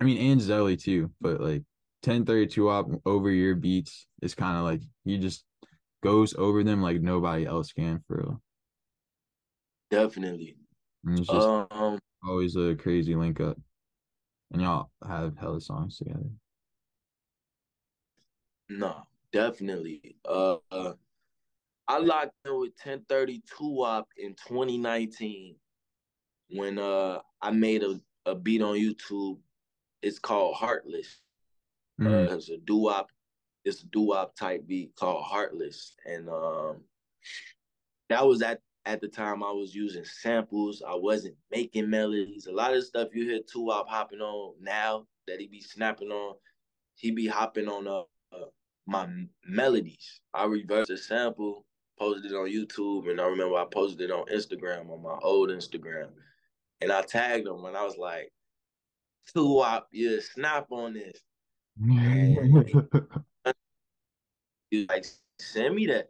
[0.00, 1.62] I mean and Zelly too, but like
[2.04, 5.44] 1032 Wap over your beats is kind of like he just
[6.02, 8.42] goes over them like nobody else can for real.
[9.90, 10.56] Definitely.
[11.04, 13.58] And it's just um, always a crazy link up.
[14.52, 16.30] And y'all have hella songs together.
[18.68, 20.16] No, definitely.
[20.24, 20.92] Uh, uh
[21.92, 25.56] I locked in with 1032 Wap in 2019
[26.48, 29.36] when uh I made a, a beat on YouTube.
[30.00, 31.20] It's called Heartless.
[32.00, 32.30] Mm.
[32.30, 33.10] Uh, it's a doo-wop,
[33.66, 35.94] it's a doo-wop type beat called Heartless.
[36.06, 36.80] And um
[38.08, 40.82] that was at at the time I was using samples.
[40.88, 42.46] I wasn't making melodies.
[42.46, 46.36] A lot of stuff you hear 2Wop hopping on now that he be snapping on,
[46.94, 48.46] he be hopping on uh, uh
[48.86, 49.06] my
[49.44, 50.22] melodies.
[50.32, 51.66] I reverse a sample,
[52.02, 55.50] posted it on YouTube, and I remember I posted it on Instagram on my old
[55.50, 56.08] Instagram,
[56.80, 58.32] and I tagged him and I was like,
[59.32, 61.20] "Two wop, yeah, snap on this."
[64.70, 65.06] he like,
[65.38, 66.08] "Send me that,"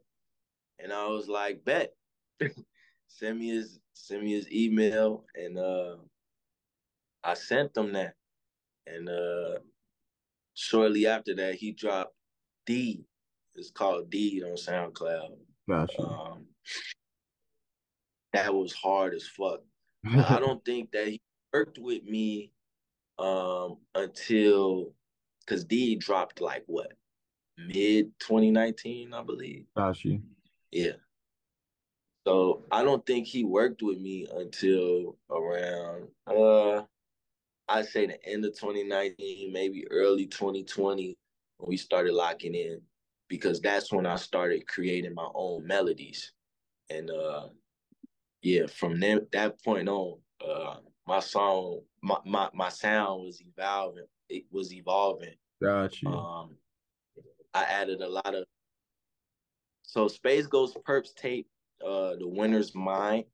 [0.79, 1.93] and I was like, "Bet."
[3.09, 5.97] send me his send me his email, and uh,
[7.23, 8.15] I sent him that,
[8.87, 9.59] and uh,
[10.55, 12.15] shortly after that, he dropped
[12.65, 13.05] D.
[13.55, 15.37] It's called D on SoundCloud.
[15.69, 16.03] Gotcha.
[16.03, 16.47] Um,
[18.33, 19.61] that was hard as fuck.
[20.05, 21.21] I don't think that he
[21.53, 22.53] worked with me
[23.19, 24.93] um, until
[25.41, 26.93] because D dropped like what
[27.59, 29.67] mid 2019, I believe.
[29.77, 30.19] Gotcha.
[30.71, 30.93] Yeah.
[32.27, 36.83] So I don't think he worked with me until around uh
[37.69, 41.17] I'd say the end of 2019, maybe early 2020
[41.59, 42.81] when we started locking in
[43.33, 46.33] because that's when I started creating my own melodies.
[46.91, 47.49] And uh
[48.43, 54.05] yeah, from then, that point on, uh my song my, my my sound was evolving.
[54.29, 55.33] It was evolving.
[55.63, 56.09] Gotcha.
[56.09, 56.57] Um
[57.55, 58.45] I added a lot of
[59.83, 61.49] so SpaceGhostPurrps tape,
[61.83, 63.25] uh The Winner's Mind.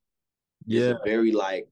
[0.64, 0.90] Yeah.
[0.90, 1.66] It's a very like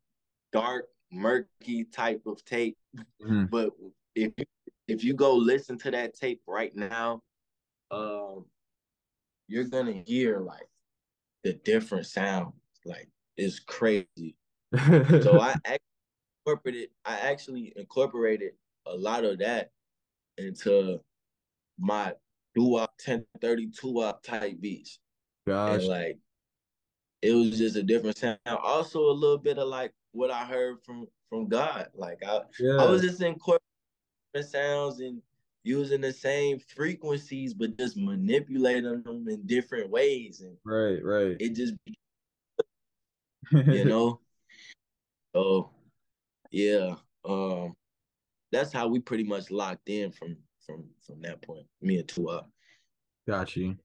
[0.53, 2.77] dark, murky type of tape.
[3.23, 3.45] Mm-hmm.
[3.53, 3.71] But
[4.17, 4.33] if
[4.89, 7.23] if you go listen to that tape right now,
[7.91, 8.45] um,
[9.49, 10.69] you're gonna hear like
[11.45, 12.55] the different sounds.
[12.85, 14.37] Like it's crazy.
[14.75, 15.79] so I
[16.47, 16.91] incorporated.
[17.05, 18.53] I actually incorporated
[18.87, 19.71] a lot of that
[20.39, 21.01] into
[21.79, 22.13] my
[22.55, 24.99] doo-wop 1032 wop type beats.
[25.47, 25.81] Gosh.
[25.81, 26.19] And like
[27.23, 28.39] it was just a different sound.
[28.47, 31.89] Also a little bit of like what I heard from from God.
[31.95, 32.77] Like I yeah.
[32.77, 33.61] I was just incorporating
[34.43, 35.23] sounds and
[35.67, 40.41] using the same frequencies, but just manipulating them in different ways.
[40.41, 41.37] And right, right.
[41.41, 41.75] It just
[43.51, 44.21] you know.
[45.35, 45.71] So
[46.51, 46.95] yeah.
[47.25, 47.75] Um
[48.53, 51.67] that's how we pretty much locked in from from from that point.
[51.83, 52.45] Me and Tua.
[53.27, 53.77] Got you.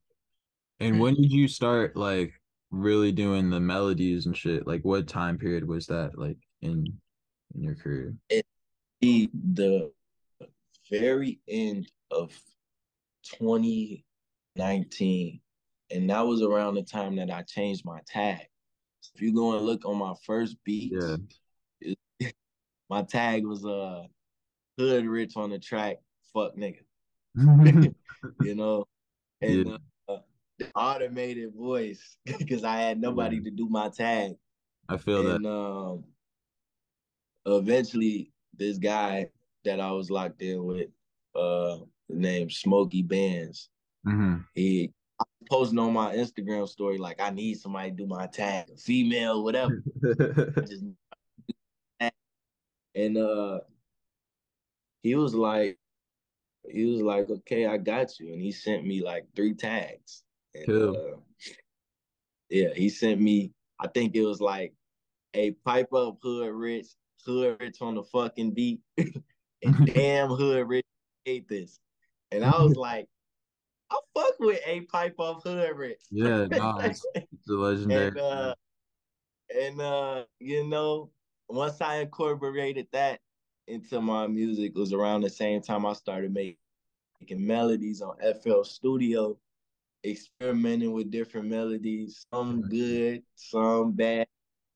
[0.80, 2.34] And when did you start like
[2.70, 4.68] really doing the melodies and shit?
[4.68, 6.86] Like what time period was that like in
[7.56, 8.16] in your career?
[8.30, 8.46] It
[9.00, 9.92] the the
[10.92, 12.32] very end of
[13.24, 15.40] 2019.
[15.90, 18.48] And that was around the time that I changed my tag.
[19.16, 21.18] If you go and look on my first beat, yeah.
[22.90, 24.04] my tag was uh
[24.80, 25.98] Hoodrixh on the track,
[26.34, 26.80] fuck nigga.
[28.42, 28.88] you know,
[29.42, 29.78] and yeah.
[30.08, 30.20] uh,
[30.76, 33.44] automated voice because I had nobody yeah.
[33.44, 34.36] to do my tag.
[34.88, 35.50] I feel and, that.
[35.50, 36.06] Um,
[37.46, 39.28] eventually, this guy
[39.66, 40.90] that I was locked in with,
[41.36, 41.78] uh,
[42.10, 43.70] named Smokey Bands.
[44.06, 44.38] Mm-hmm.
[44.56, 44.92] He
[45.50, 49.84] posting on my Instagram story like I need somebody to do my tag, female, whatever.
[50.68, 50.86] just,
[52.96, 53.60] and uh,
[55.04, 55.78] he was like,
[56.70, 60.24] he was like, okay, I got you, and he sent me like three tags.
[60.54, 60.96] And, cool.
[60.96, 61.18] Uh,
[62.50, 63.52] yeah, he sent me.
[63.80, 64.74] I think it was like
[65.34, 66.96] a pipe up Hoodrixh,
[67.26, 68.82] hood rich on the fucking beat.
[69.64, 70.84] and damn Hoodrixh
[71.26, 71.80] hate this.
[72.32, 73.08] And I was like,
[73.92, 75.96] I fuck with a pipe off Hoodrixh.
[76.12, 78.08] Yeah, no, it's, it's a legendary.
[78.08, 78.56] and, uh,
[79.56, 81.12] and uh, you know,
[81.50, 83.20] once I incorporated that
[83.68, 86.58] into my music, it was around the same time I started making,
[87.20, 89.38] making melodies on FL Studio.
[90.04, 94.28] experimenting with different melodies, some good, some bad,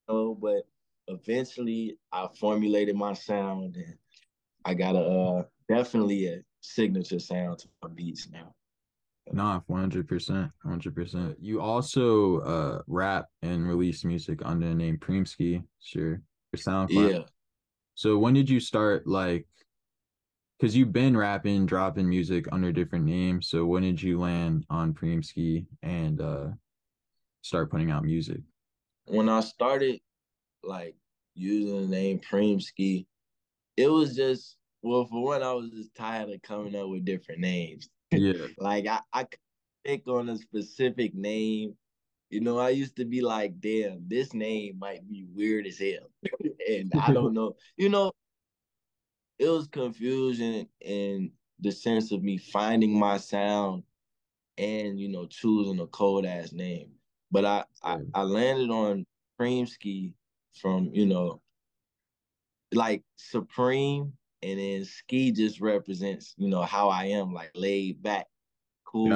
[0.08, 0.68] you know, but
[1.08, 3.96] eventually I formulated my sound and
[4.66, 8.54] I got a uh, definitely a signature sound to my beats now.
[9.32, 11.38] Nah, one hundred percent, one hundred percent.
[11.40, 17.12] You also uh rap and release music under the name Premeski, sure, your SoundCloud.
[17.12, 17.24] Yeah.
[17.94, 19.48] So when did you start like?
[20.58, 23.50] Because you've been rapping, dropping music under different names.
[23.50, 26.48] So when did you land on Premeski and uh
[27.42, 28.42] start putting out music?
[29.06, 30.00] When I started
[30.64, 30.96] like
[31.34, 33.06] using the name Premeski,
[33.78, 37.42] it was just well, for one, I was just tired of coming up with different
[37.42, 37.90] names.
[38.12, 38.46] Yeah.
[38.60, 39.26] like I, I
[39.84, 41.76] pick on a specific name.
[42.30, 46.10] You know, I used to be like, damn, this name might be weird as hell.
[46.70, 47.56] and I don't know.
[47.78, 48.12] You know,
[49.40, 53.84] it was confusion in the sense of me finding my sound
[54.58, 56.92] and, you know, choosing a cold ass name.
[57.32, 59.06] But I, I, I landed on
[59.40, 60.14] Premeski
[60.62, 61.42] from, you know,
[62.76, 68.28] like Supreme and then ski just represents, you know, how I am, like laid back,
[68.84, 69.12] cool,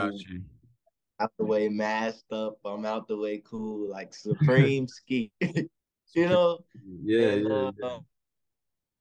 [1.20, 2.58] out the way, masked up.
[2.66, 5.32] I'm out the way, cool, like supreme ski.
[5.42, 5.70] you
[6.16, 6.60] know?
[7.04, 7.88] Yeah, and, yeah, yeah.
[7.88, 8.00] Uh,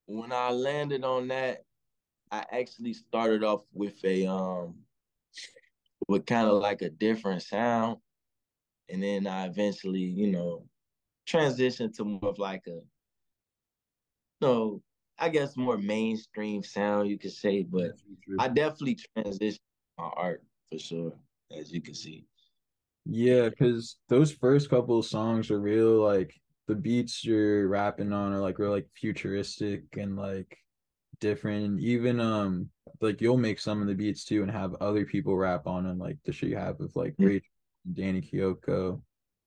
[0.06, 1.64] when I landed on that,
[2.30, 4.74] I actually started off with a um
[6.08, 7.98] with kind of like a different sound.
[8.90, 10.66] And then I eventually, you know,
[11.26, 12.80] transitioned to more of like a
[14.40, 14.82] know,
[15.18, 17.92] I guess more mainstream sound you could say, but
[18.38, 19.58] I definitely transitioned
[19.98, 21.12] my art for sure,
[21.56, 22.24] as you can see.
[23.04, 26.34] Yeah, because those first couple of songs are real like
[26.66, 30.56] the beats you're rapping on are like real like futuristic and like
[31.20, 31.80] different.
[31.80, 32.68] Even um
[33.00, 35.98] like you'll make some of the beats too and have other people rap on them,
[35.98, 37.38] like the shit you have with like mm-hmm.
[37.92, 39.00] Danny Kyoko.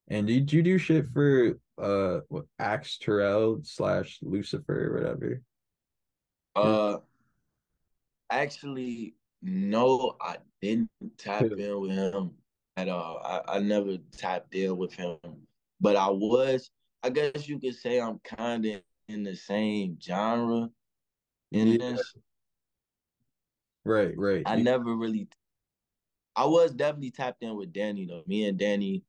[0.08, 5.42] And did you do shit for uh what Axe Terrell slash Lucifer or whatever?
[6.56, 6.98] Uh,
[8.30, 12.32] actually, no, I didn't tap in with him
[12.78, 13.22] at all.
[13.24, 15.18] I, I never tapped in with him,
[15.80, 16.70] but I was.
[17.04, 20.70] I guess you could say I'm kind of in the same genre
[21.52, 22.14] in this.
[23.84, 24.44] Right, right.
[24.46, 25.28] I never really.
[26.36, 28.24] I was definitely tapped in with Danny though.
[28.28, 29.04] Me and Danny.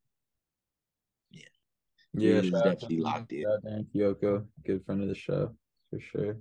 [2.14, 2.40] Yeah.
[2.40, 3.86] Yeah, definitely locked in.
[3.94, 5.54] Kyoko, good friend of the show
[5.90, 6.36] for sure.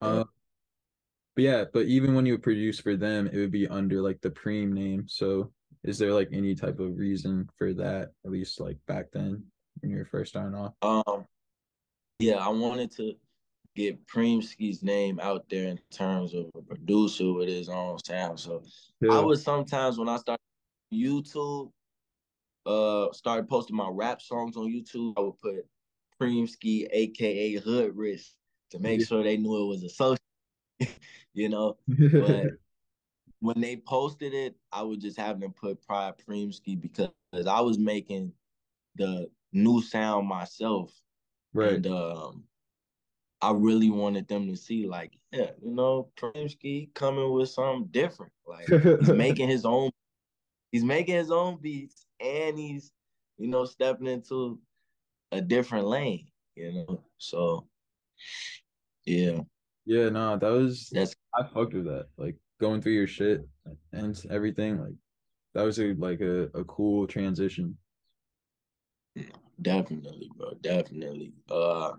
[0.00, 0.24] Um,
[1.36, 4.30] but yeah, but even when you produce for them, it would be under like the
[4.30, 5.06] Preem name.
[5.08, 9.44] So is there like any type of reason for that, at least like back then
[9.80, 10.72] when you were first starting off?
[10.82, 11.26] Um
[12.18, 13.14] yeah, I wanted to
[13.74, 18.38] get Premeski's name out there in terms of a producer with his own sound.
[18.38, 18.62] So
[19.00, 19.14] yeah.
[19.14, 20.40] I would sometimes when I started
[20.92, 21.70] YouTube,
[22.66, 25.66] uh started posting my rap songs on YouTube, I would put
[26.20, 28.30] Premeski, aka Hoodrixh,
[28.70, 29.06] to make yeah.
[29.06, 30.20] sure they knew it was associated
[31.34, 31.76] you know.
[31.88, 32.46] But
[33.40, 37.10] when they posted it, I was just having them put Pride Premeski because
[37.46, 38.32] I was making
[38.96, 40.92] the new sound myself.
[41.52, 41.74] Right.
[41.74, 42.44] And um
[43.42, 48.32] I really wanted them to see, like, yeah, you know, Premeski coming with something different.
[48.46, 49.90] Like he's making his own
[50.74, 52.90] he's making his own beats and he's,
[53.38, 54.58] you know, stepping into
[55.30, 57.00] a different lane, you know.
[57.16, 57.68] So
[59.06, 59.38] yeah.
[59.86, 62.06] Yeah, no, that was that's I fucked with that.
[62.16, 63.46] Like going through your shit
[63.92, 64.80] and everything.
[64.80, 64.96] Like
[65.54, 67.76] that was a like a, a cool transition.
[69.62, 70.54] Definitely, bro.
[70.60, 71.34] Definitely.
[71.52, 71.92] Uh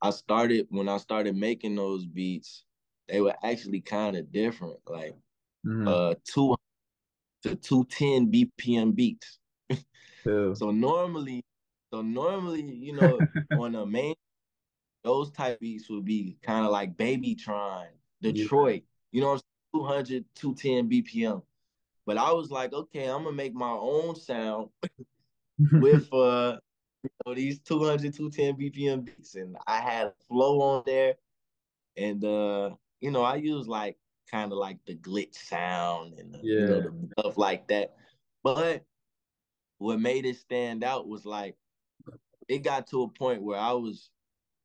[0.00, 2.64] I started when I started making those beats,
[3.06, 4.78] they were actually kind of different.
[4.86, 5.14] Like
[5.66, 5.88] mm-hmm.
[5.88, 6.56] uh two
[7.44, 9.38] to two ten BPM beats.
[10.26, 10.54] Yeah.
[10.54, 11.44] so normally,
[11.92, 13.18] so normally, you know,
[13.60, 14.14] on a main
[15.02, 17.88] those type beats would be kind of like Babytron,
[18.22, 19.18] Detroit, yeah.
[19.18, 19.38] you know,
[19.74, 21.42] 200, 210 BPM.
[22.06, 24.70] But I was like, okay, I'm gonna make my own sound
[25.58, 26.56] with uh
[27.02, 31.16] you know, these 200, 210 BPM beats, and I had flow on there,
[31.98, 33.98] and uh, you know, I use like
[34.34, 36.60] kind of like the glitch sound and the, yeah.
[36.60, 37.94] you know the stuff like that.
[38.42, 38.82] But
[39.78, 41.54] what made it stand out was like
[42.48, 44.10] it got to a point where I was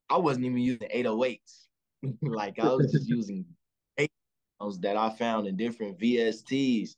[0.09, 1.67] I wasn't even using 808s.
[2.23, 3.45] like I was just using
[3.99, 4.11] eight
[4.81, 6.95] that I found in different VSTs.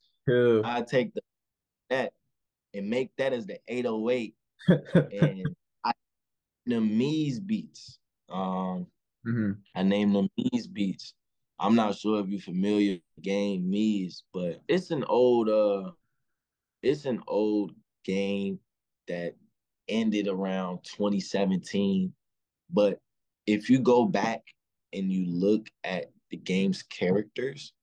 [0.64, 1.22] I take the
[1.90, 2.14] that
[2.74, 4.34] and make that as the 808
[5.12, 5.46] and
[5.84, 5.92] I
[6.66, 8.00] them Meez beats.
[8.30, 8.88] Um
[9.28, 9.52] mm-hmm.
[9.76, 11.14] I named them Meez beats.
[11.62, 15.92] I'm not sure if you're familiar game Meez, but it's an old uh
[16.82, 18.60] it's an old game
[19.08, 19.36] that
[19.88, 22.12] ended around 2017.
[22.72, 23.00] But
[23.46, 24.42] if you go back
[24.92, 27.74] and you look at the game's characters,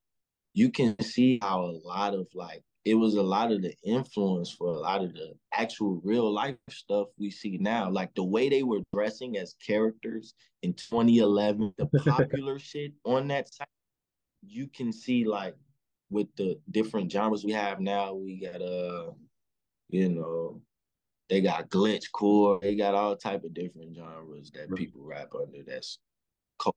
[0.55, 4.51] you can see how a lot of like it was a lot of the influence
[4.51, 7.91] for a lot of the actual real life stuff we see now.
[7.91, 10.32] Like the way they were dressing as characters
[10.62, 13.68] in 2011, the popular shit on that site,
[14.47, 15.55] you can see like
[16.09, 19.11] with the different genres we have now, we got uh,
[19.91, 20.62] you know,
[21.28, 25.62] they got glitch core, they got all type of different genres that people rap under.
[25.62, 25.99] That's
[26.59, 26.74] cool.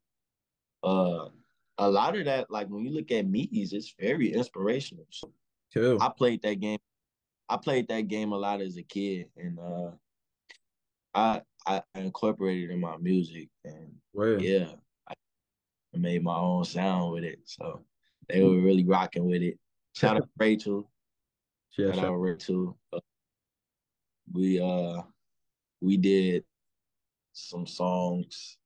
[0.84, 1.30] Uh,
[1.78, 5.06] a lot of that, like when you look at Meez, it's very inspirational.
[5.10, 5.32] So
[5.74, 5.98] Cool.
[6.02, 6.80] I played that game.
[7.48, 9.92] I played that game a lot as a kid, and uh,
[11.14, 13.94] I I incorporated in my music, and
[14.42, 14.68] yeah,
[15.08, 15.14] I
[15.94, 17.40] made my own sound with it.
[17.44, 17.82] So
[18.28, 19.58] they were really rocking with it.
[19.96, 20.90] Shout out Rachel.
[21.78, 22.78] Yeah, shout out Rachel.
[22.92, 23.00] Uh,
[24.34, 25.02] we uh
[25.82, 26.44] we did
[27.34, 28.58] some songs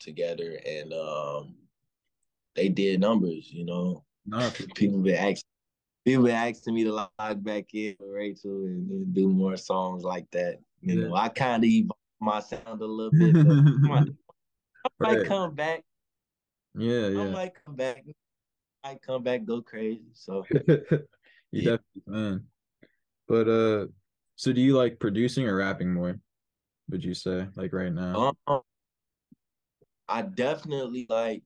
[0.00, 1.54] together, and um
[2.54, 3.50] they did numbers.
[3.50, 5.48] You know, no, people been asking
[6.04, 10.04] people been asking me to log back in with Rachel and, and, do more songs
[10.04, 10.58] like that.
[10.82, 11.08] You yeah.
[11.08, 13.34] know, I kind of evolved my sound a little bit.
[13.36, 13.42] I
[13.88, 14.08] might,
[14.84, 15.26] I might right.
[15.26, 15.84] come back.
[16.76, 17.22] Yeah, yeah.
[17.22, 18.04] I might come back.
[18.82, 20.02] I might come back, go crazy.
[20.12, 20.98] So you
[21.52, 21.76] yeah.
[21.76, 22.44] definitely can.
[23.26, 23.86] But uh,
[24.36, 26.18] so do you like producing or rapping more?
[26.90, 28.34] Would you say like right now?
[28.46, 28.60] Um,
[30.06, 31.42] I definitely like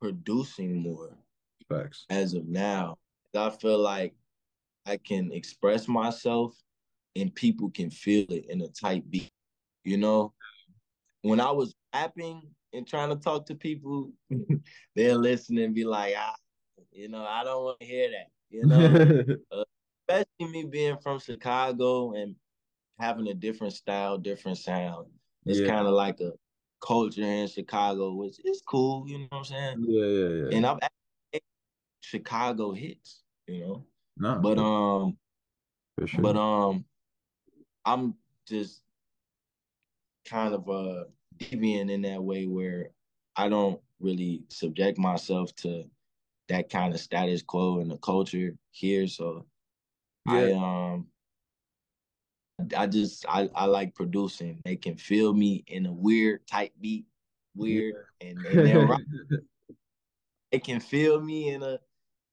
[0.00, 1.16] producing more.
[1.68, 2.04] Facts.
[2.10, 2.98] As of now,
[3.34, 4.14] I feel like
[4.86, 6.56] I can express myself
[7.16, 9.30] and people can feel it in a tight beat.
[9.84, 10.32] You know,
[11.22, 14.12] when I was rapping and trying to talk to people,
[14.96, 16.34] they'll listen and be like, ah,
[16.92, 18.26] you know, I don't want to hear that.
[18.50, 19.64] You know, uh,
[20.08, 22.34] especially me being from Chicago and
[22.98, 25.06] having a different style, different sound.
[25.46, 25.68] It's yeah.
[25.68, 26.32] kind of like a
[26.84, 29.08] culture in Chicago, which is cool.
[29.08, 29.84] You know what I'm saying?
[29.86, 30.56] Yeah, yeah, yeah.
[30.56, 30.78] And I've
[32.00, 33.19] Chicago hits,
[33.50, 33.84] you know.
[34.16, 35.16] No, but um,
[36.06, 36.20] sure.
[36.20, 36.84] but um,
[37.84, 38.14] I'm
[38.46, 38.82] just
[40.28, 41.04] kind of uh
[41.38, 42.90] deviant in that way where
[43.36, 45.84] I don't really subject myself to
[46.48, 49.06] that kind of status quo in the culture here.
[49.06, 49.46] So
[50.26, 50.34] yeah.
[50.34, 51.06] I um
[52.76, 54.60] I just I, I like producing.
[54.64, 57.06] They can feel me in a weird type beat,
[57.54, 58.28] weird, yeah.
[58.28, 59.00] and, and
[60.52, 61.78] They can feel me in a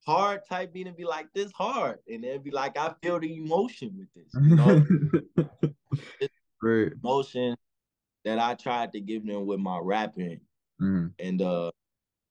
[0.08, 1.98] hard type beat and be like, this hard.
[2.08, 4.32] And then be like, I feel the emotion with this.
[4.34, 5.70] You know?
[6.60, 6.94] Great.
[7.04, 7.54] Emotion
[8.24, 10.40] that I tried to give them with my rapping.
[10.80, 11.12] Mm.
[11.18, 11.70] And uh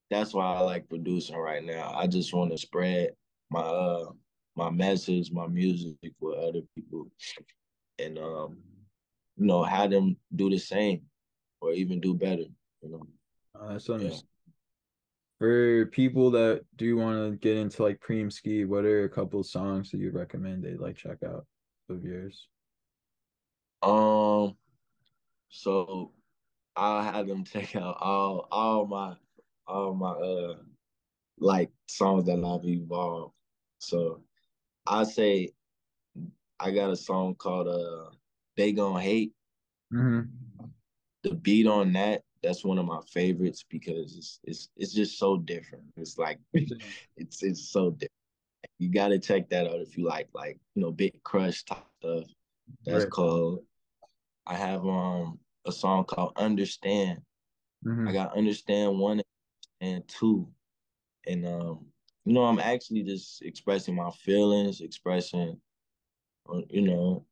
[0.09, 1.93] that's why I like producing right now.
[1.95, 3.11] I just want to spread
[3.51, 4.05] my uh
[4.55, 7.07] my message, my music with other people.
[7.99, 8.57] And um,
[9.37, 11.01] you know, have them do the same
[11.61, 12.45] or even do better,
[12.81, 13.07] you know.
[13.53, 14.23] Uh, that's understandable.
[14.23, 14.36] Yeah
[15.39, 19.91] for people that do want to get into like Premeski, what are a couple songs
[19.91, 21.45] that you recommend they like check out
[21.89, 22.47] of yours?
[23.83, 24.55] Um,
[25.49, 26.11] so
[26.75, 29.15] I'll have them check out all all my
[29.67, 30.55] all my uh
[31.39, 33.33] like songs that I've evolved.
[33.79, 34.21] So
[34.87, 35.49] I say
[36.59, 38.09] I got a song called uh
[38.55, 39.33] They Gonna Hate.
[39.93, 40.31] Mm-hmm.
[41.23, 45.37] The beat on that that's one of my favorites because it's it's it's just so
[45.37, 45.83] different.
[45.95, 48.11] It's like it's it's so different.
[48.79, 51.83] You got to check that out if you like like you know big crush type
[52.01, 52.23] stuff.
[52.85, 53.11] That's right.
[53.11, 53.63] called.
[54.45, 57.19] I have um a song called Understand.
[57.85, 58.07] Mm-hmm.
[58.07, 59.21] I got Understand one
[59.81, 60.47] and two,
[61.25, 61.85] and um
[62.25, 65.59] you know I'm actually just expressing my feelings, expressing
[66.51, 67.25] uh, you know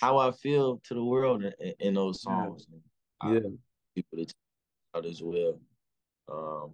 [0.00, 2.66] how I feel to the world in, in those songs.
[3.24, 3.30] Yeah.
[3.30, 3.40] I,
[3.94, 4.34] people to
[4.94, 5.58] out as well.
[6.30, 6.72] Um,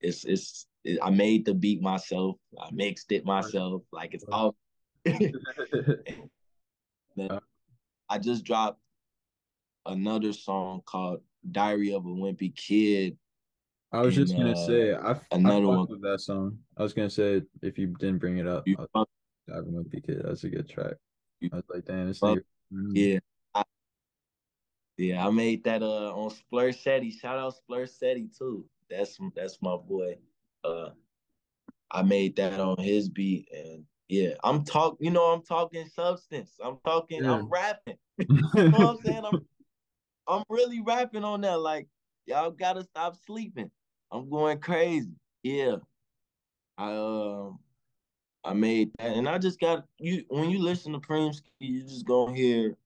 [0.00, 2.36] it's it's it, I made the beat myself.
[2.60, 3.82] I mixed it myself.
[3.92, 4.56] Like it's all.
[8.08, 8.80] I just dropped
[9.86, 13.16] another song called "Diary of a Wimpy Kid."
[13.92, 16.58] I was and, just gonna uh, say I another I one with that song.
[16.76, 18.76] I was gonna say if you didn't bring it up, "Diary
[19.48, 20.94] of a Wimpy Kid." That's a good track.
[21.52, 22.42] I was like, damn, it's like,
[22.92, 23.18] yeah.
[25.00, 27.18] Yeah, I made that uh on Splursetti.
[27.18, 28.66] Shout out Splursetti too.
[28.90, 30.16] That's that's my boy.
[30.62, 30.90] Uh
[31.90, 36.52] I made that on his beat and yeah, I'm talk you know, I'm talking substance.
[36.62, 37.32] I'm talking, yeah.
[37.32, 37.96] I'm rapping.
[38.18, 39.24] you know what I'm saying?
[39.24, 39.46] I'm
[40.28, 41.60] I'm really rapping on that.
[41.60, 41.88] Like,
[42.26, 43.70] y'all gotta stop sleeping.
[44.12, 45.14] I'm going crazy.
[45.42, 45.76] Yeah.
[46.76, 47.58] I um
[48.44, 50.24] I made that, and I just got you.
[50.28, 52.76] When you listen to Premeski, you just gonna hear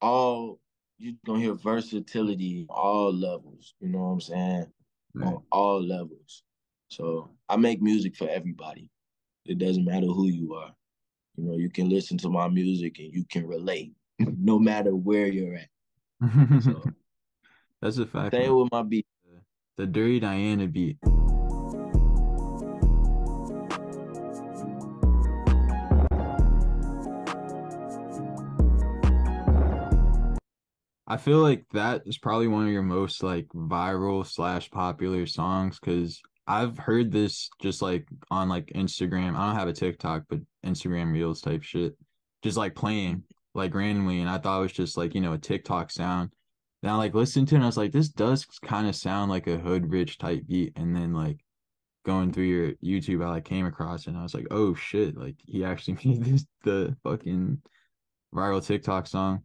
[0.00, 0.58] all.
[1.00, 3.72] You gonna hear versatility, all levels.
[3.80, 4.66] You know what I'm saying?
[5.14, 5.28] Right.
[5.28, 6.42] On all levels.
[6.88, 8.90] So I make music for everybody.
[9.46, 10.74] It doesn't matter who you are.
[11.36, 15.26] You know, you can listen to my music and you can relate, no matter where
[15.26, 16.62] you're at.
[16.62, 16.84] So,
[17.80, 18.34] That's a fact.
[18.34, 19.06] Same with my beat.
[19.78, 20.98] The Dirty Diana beat.
[31.10, 35.80] I feel like that is probably one of your most like viral slash popular songs
[35.80, 39.34] because I've heard this just like on like Instagram.
[39.34, 41.96] I don't have a TikTok, but Instagram Reels type shit,
[42.44, 43.24] just like playing
[43.56, 46.30] like randomly, and I thought it was just like you know a TikTok sound.
[46.80, 49.32] Then I like listened to it, and I was like, this does kind of sound
[49.32, 51.40] like a Hoodrixh type beat, and then like
[52.06, 55.16] going through your YouTube, I like came across it, and I was like, oh shit,
[55.16, 57.62] like he actually made this the fucking
[58.32, 59.42] viral TikTok song.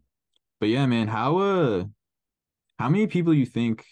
[0.65, 1.83] But yeah, man, how uh
[2.79, 3.85] how many people you think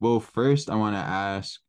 [0.00, 1.60] well first I want to ask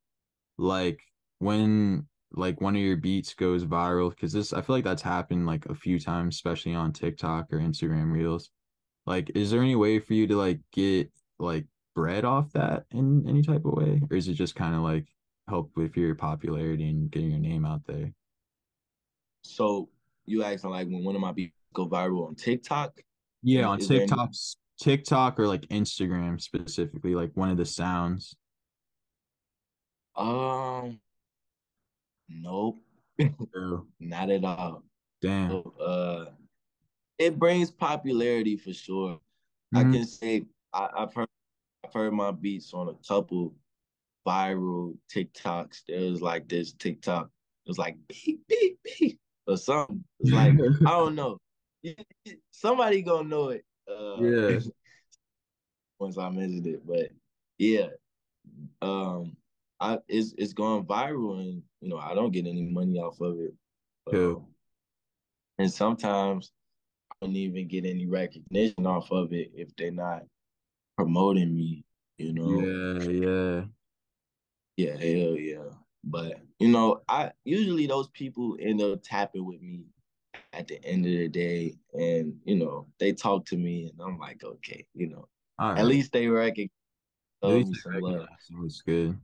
[0.57, 0.99] like
[1.37, 5.45] when like one of your beats goes viral because this I feel like that's happened
[5.45, 8.49] like a few times especially on TikTok or Instagram Reels.
[9.05, 13.29] Like is there any way for you to like get like bread off that in
[13.29, 15.05] any type of way or is it just kind of like
[15.47, 18.11] help with your popularity and getting your name out there?
[19.43, 19.89] So
[20.25, 23.03] you asking like when one of my beats go viral on TikTok?
[23.47, 24.31] Yeah, on TikTok,
[24.77, 28.35] TikTok or like Instagram specifically, like one of the sounds.
[30.17, 30.99] Um,
[32.27, 32.77] nope,
[34.01, 34.83] not at all.
[35.21, 35.49] Damn.
[35.49, 36.25] So, uh,
[37.17, 39.17] it brings popularity for sure.
[39.73, 39.77] Mm-hmm.
[39.77, 40.43] I can say
[40.73, 41.29] I, have heard
[41.85, 43.55] I've heard my beats on a couple
[44.27, 45.83] viral TikToks.
[45.87, 47.27] There was like this TikTok.
[47.65, 50.03] It was like beep beep beep or something.
[50.19, 50.51] It's like
[50.85, 51.37] I don't know
[52.51, 53.65] somebody gonna know it.
[53.89, 54.59] Uh, yeah.
[55.99, 57.09] once I mentioned it, but
[57.57, 57.87] yeah,
[58.81, 59.35] um,
[59.79, 63.39] I it's it's going viral, and you know I don't get any money off of
[63.39, 63.53] it.
[64.09, 64.35] Cool.
[64.37, 64.45] Um,
[65.59, 66.51] and sometimes
[67.11, 70.23] I don't even get any recognition off of it if they're not
[70.97, 71.83] promoting me.
[72.17, 72.61] You know.
[72.61, 73.63] Yeah, yeah.
[74.77, 75.73] Yeah, hell yeah.
[76.03, 79.85] But you know, I usually those people end up tapping with me
[80.53, 84.17] at the end of the day, and you know, they talk to me, and I'm
[84.17, 85.27] like, okay, you know,
[85.59, 86.69] at least they recognize.
[87.43, 88.27] Least they recognize.
[88.63, 89.17] It's good.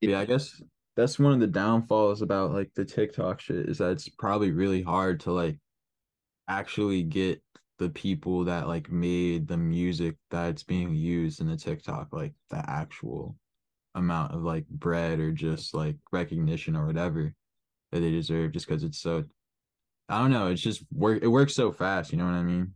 [0.00, 0.10] Yeah.
[0.10, 0.60] yeah, I guess
[0.96, 4.82] that's one of the downfalls about like the TikTok shit is that it's probably really
[4.82, 5.58] hard to like
[6.48, 7.42] actually get
[7.78, 12.64] the people that like made the music that's being used in the TikTok like the
[12.68, 13.36] actual
[13.94, 17.34] amount of like bread or just like recognition or whatever
[17.92, 19.24] that they deserve just because it's so
[20.08, 20.48] I don't know.
[20.48, 21.20] It's just work.
[21.22, 22.12] It works so fast.
[22.12, 22.74] You know what I mean?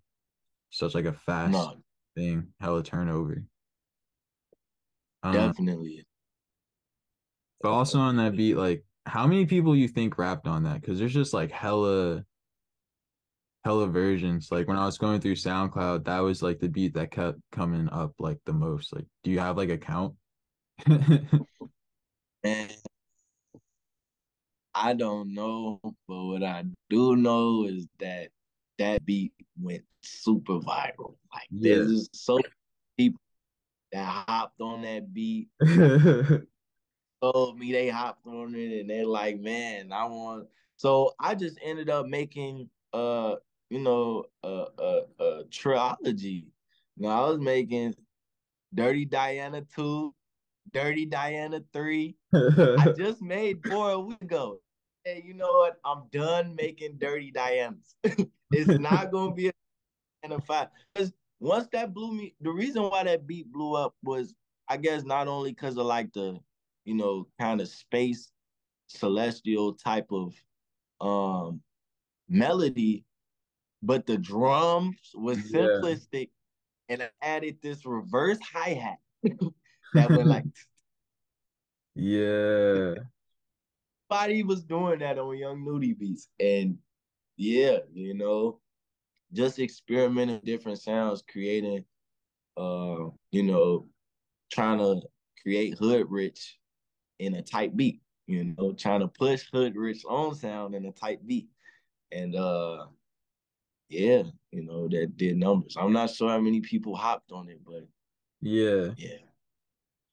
[0.70, 1.74] Such like a fast no.
[2.16, 2.48] thing.
[2.60, 3.44] Hella turnover.
[5.22, 6.04] Um, Definitely.
[7.60, 10.80] But also on that beat, like, how many people you think rapped on that?
[10.80, 12.24] Because there's just like hella,
[13.64, 14.48] hella versions.
[14.50, 17.88] Like when I was going through SoundCloud, that was like the beat that kept coming
[17.90, 18.94] up like the most.
[18.94, 20.14] Like, do you have like a count?
[20.86, 22.70] Man,
[24.74, 28.28] I don't know, but what I do know is that
[28.78, 31.16] that beat went super viral.
[31.32, 31.76] Like yeah.
[31.76, 32.48] there's so many
[32.96, 33.20] people
[33.92, 35.48] that hopped on that beat.
[37.20, 40.46] told me they hopped on it and they're like, man, I want.
[40.76, 43.36] So I just ended up making, uh,
[43.68, 46.48] you know, a a, a trilogy.
[46.96, 47.94] Now I was making
[48.74, 50.14] Dirty Diana two,
[50.72, 52.16] Dirty Diana 3.
[52.34, 54.60] I just made four a week ago.
[55.04, 55.76] Hey, you know what?
[55.84, 57.94] I'm done making dirty Dianas.
[58.52, 59.52] it's not gonna be a
[60.22, 60.68] Diana five.
[60.94, 64.34] Because once that blew me, the reason why that beat blew up was
[64.68, 66.38] I guess not only because of like the,
[66.84, 68.30] you know, kind of space
[68.88, 70.34] celestial type of
[71.00, 71.62] um
[72.28, 73.04] melody,
[73.82, 76.28] but the drums was simplistic
[76.88, 76.94] yeah.
[76.94, 78.98] and I added this reverse hi-hat
[79.94, 80.44] that went like
[81.94, 82.94] yeah.
[84.08, 86.28] Body was doing that on Young Nudy beats.
[86.40, 86.78] And
[87.36, 88.60] yeah, you know,
[89.32, 91.84] just experimenting different sounds, creating
[92.56, 93.86] uh, you know,
[94.52, 95.00] trying to
[95.42, 96.52] create Hoodrixh
[97.18, 101.26] in a tight beat, you know, trying to push Hoodrixh on sound in a tight
[101.26, 101.48] beat.
[102.12, 102.86] And uh
[103.88, 104.22] yeah,
[104.52, 105.76] you know, that did numbers.
[105.78, 107.86] I'm not sure how many people hopped on it, but
[108.40, 108.90] yeah.
[108.96, 109.18] Yeah.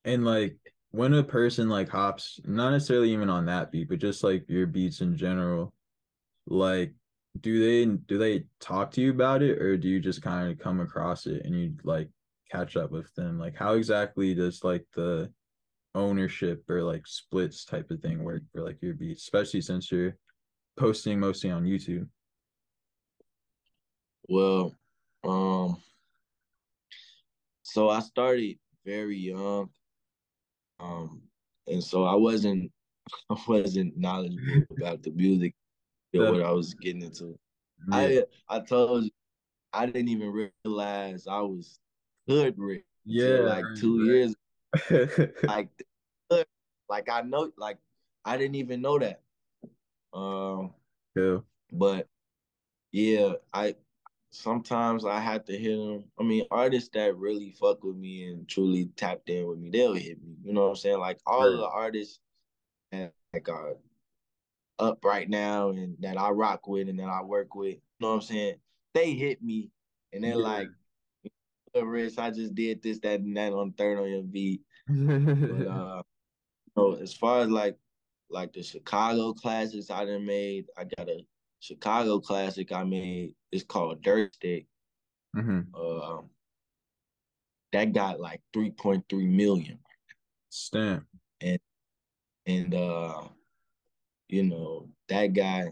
[0.07, 0.55] And like
[0.91, 4.65] when a person like hops, not necessarily even on that beat, but just like your
[4.65, 5.73] beats in general,
[6.47, 6.93] like
[7.41, 10.57] do they do they talk to you about it or do you just kind of
[10.57, 12.09] come across it and you like
[12.49, 13.37] catch up with them?
[13.37, 15.29] Like how exactly does like the
[15.93, 20.15] ownership or like splits type of thing work for like your beats, especially since you're
[20.77, 22.07] posting mostly on YouTube?
[24.29, 24.73] Well,
[25.25, 25.81] um,
[27.63, 29.69] so I started very young,
[30.79, 31.21] um,
[31.67, 32.71] and so I wasn't
[33.29, 35.53] I wasn't knowledgeable about the music
[36.13, 37.37] or what I was getting into.
[37.91, 38.23] Yeah.
[38.49, 39.11] I I told you
[39.73, 41.79] I didn't even realize I was
[42.29, 42.83] Hoodrixh.
[43.05, 44.35] Yeah, like two years.
[45.43, 45.69] like,
[46.89, 47.77] like I know, like
[48.25, 49.21] I didn't even know that.
[50.13, 50.73] Um,
[51.15, 51.37] yeah.
[51.71, 52.07] But
[52.91, 53.75] yeah, I
[54.37, 56.03] sometimes I have to hit them.
[56.19, 59.93] I mean, artists that really fuck with me and truly tapped in with me, they'll
[59.93, 60.35] hit me.
[60.43, 60.99] You know what I'm saying?
[60.99, 61.53] Like all right.
[61.53, 62.19] of the artists
[62.91, 63.75] that like are
[64.79, 68.09] up right now and that I rock with and that I work with, you know
[68.09, 68.55] what I'm saying?
[68.93, 69.71] They hit me
[70.13, 70.37] and they're yeah.
[70.37, 70.67] like,
[71.75, 74.61] Rich, I just did this, that, and that on third on your beat.
[74.87, 76.01] but uh
[76.75, 77.77] so as far as like
[78.29, 81.25] like the Chicago classics I done made, I got a
[81.59, 83.33] Chicago classic I made.
[83.51, 84.67] It's called Dirt Stick.
[85.35, 85.61] Mm-hmm.
[85.73, 86.21] Uh,
[87.73, 89.79] that got like 3.3 million.
[90.49, 91.05] Stamp.
[91.41, 91.59] And
[92.45, 93.23] and uh,
[94.29, 95.65] you know, that guy,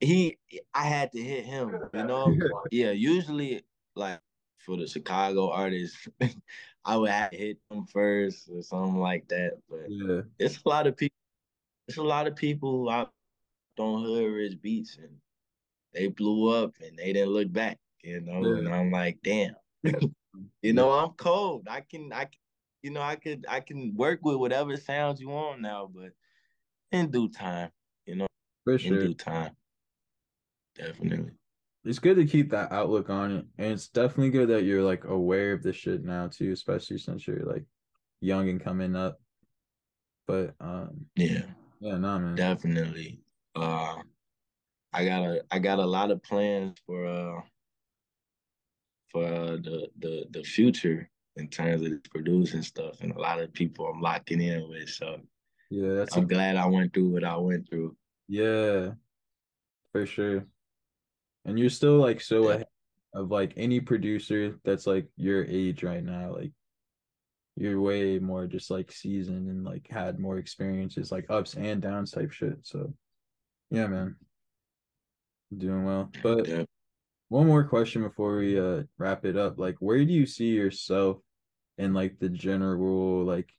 [0.00, 0.38] he
[0.72, 2.34] I had to hit him, you know?
[2.70, 4.20] yeah, usually like
[4.58, 6.08] for the Chicago artists,
[6.84, 9.58] I would have hit them first or something like that.
[9.68, 10.22] But yeah.
[10.38, 11.14] it's a lot of people
[11.88, 13.12] it's a lot of people out
[13.78, 15.08] on Hoodrixh Beats and
[15.92, 18.44] they blew up and they didn't look back, you know.
[18.44, 18.58] Yeah.
[18.58, 19.54] And I'm like, damn,
[20.62, 21.66] you know, I'm cold.
[21.70, 22.28] I can, I,
[22.82, 26.10] you know, I could, I can work with whatever sounds you want now, but
[26.92, 27.70] in due time,
[28.06, 28.26] you know,
[28.64, 29.52] for sure, in due time,
[30.76, 31.32] definitely.
[31.84, 35.04] It's good to keep that outlook on it, and it's definitely good that you're like
[35.04, 37.64] aware of the shit now too, especially since you're like
[38.20, 39.20] young and coming up.
[40.26, 41.42] But um, yeah,
[41.80, 43.20] yeah, nah, man, definitely.
[43.54, 44.02] Uh,
[44.92, 47.40] I got a I got a lot of plans for uh
[49.10, 53.52] for uh, the the the future in terms of producing stuff, and a lot of
[53.52, 54.88] people I'm locking in with.
[54.88, 55.20] So
[55.70, 56.26] yeah, that's I'm a...
[56.26, 57.96] glad I went through what I went through.
[58.28, 58.90] Yeah,
[59.92, 60.44] for sure.
[61.44, 62.66] And you're still like so ahead
[63.14, 66.34] of like any producer that's like your age right now.
[66.34, 66.52] Like
[67.56, 72.10] you're way more just like seasoned and like had more experiences, like ups and downs
[72.10, 72.58] type shit.
[72.62, 72.92] So
[73.70, 74.16] yeah, man.
[75.56, 76.10] Doing well.
[76.22, 76.64] But yeah.
[77.28, 79.58] one more question before we uh wrap it up.
[79.58, 81.18] Like where do you see yourself
[81.78, 83.52] in like the general like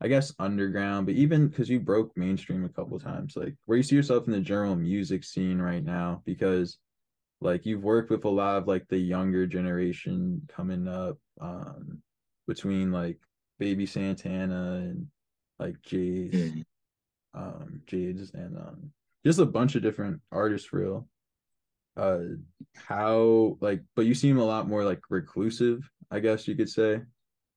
[0.00, 3.82] I guess underground, but even because you broke mainstream a couple times, like where you
[3.82, 6.76] see yourself in the general music scene right now, because
[7.40, 12.02] like you've worked with a lot of like the younger generation coming up, um,
[12.46, 13.18] between like
[13.58, 15.06] Baby Santana and
[15.58, 17.40] like Jaydes, mm-hmm.
[17.40, 18.90] um, Jaydes and um,
[19.24, 21.08] just a bunch of different artists, real.
[21.96, 22.20] Uh,
[22.74, 27.00] how like, but you seem a lot more like reclusive, I guess you could say,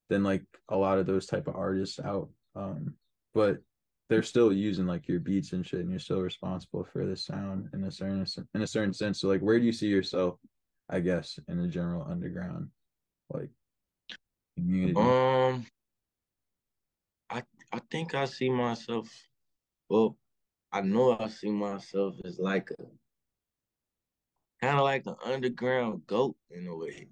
[0.09, 2.29] than like a lot of those type of artists out.
[2.55, 2.95] Um,
[3.33, 3.57] but
[4.09, 7.69] they're still using like your beats and shit, and you're still responsible for the sound
[7.73, 8.25] in a certain
[8.55, 9.21] in a certain sense.
[9.21, 10.35] So like, where do you see yourself?
[10.89, 12.69] I guess in the general underground,
[13.29, 13.49] like
[14.57, 14.99] community.
[14.99, 15.65] Um,
[17.29, 19.07] I I think I see myself.
[19.89, 20.17] Well,
[20.71, 22.83] I know I see myself as like a
[24.61, 27.07] kind of like an underground goat in a way.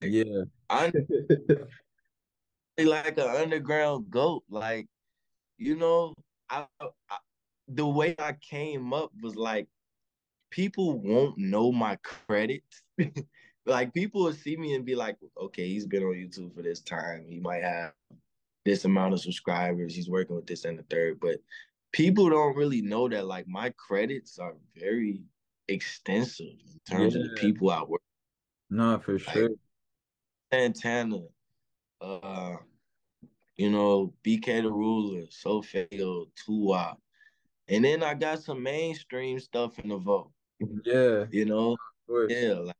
[0.00, 0.92] Yeah, I
[2.78, 4.44] like an underground goat.
[4.48, 4.86] Like,
[5.56, 6.14] you know,
[6.50, 6.88] I, I
[7.68, 9.68] the way I came up was like
[10.50, 12.62] people won't know my credit.
[13.66, 16.80] like people will see me and be like, okay, he's been on YouTube for this
[16.80, 17.26] time.
[17.28, 17.92] He might have
[18.64, 19.94] this amount of subscribers.
[19.94, 21.20] He's working with this and the third.
[21.20, 21.40] But
[21.92, 25.22] people don't really know that like my credits are very
[25.68, 27.22] extensive in terms yeah.
[27.22, 28.00] of the people I work.
[28.70, 29.50] No, for sure.
[30.52, 31.20] Santana,
[32.00, 32.56] uh,
[33.56, 36.96] you know, BK the Ruler, SoFaygo, Tua.
[37.68, 40.30] And then I got some mainstream stuff in the vote.
[40.84, 41.26] Yeah.
[41.30, 41.76] You know?
[42.28, 42.76] Yeah, like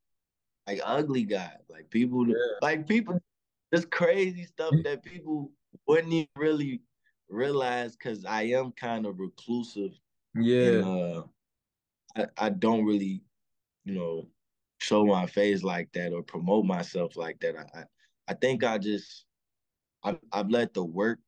[0.69, 1.53] like ugly guy.
[1.69, 2.35] Like people yeah.
[2.63, 3.21] like people
[3.73, 5.51] just crazy stuff that people
[5.87, 6.83] wouldn't even really
[7.29, 9.93] realize because I am kind of reclusive.
[10.35, 10.67] Yeah.
[10.67, 11.23] And, uh,
[12.17, 13.23] I, I don't really,
[13.85, 14.29] you know,
[14.79, 17.57] show my face like that or promote myself like that.
[17.57, 17.85] I I,
[18.29, 19.25] I think I just
[20.05, 21.19] I I've let the work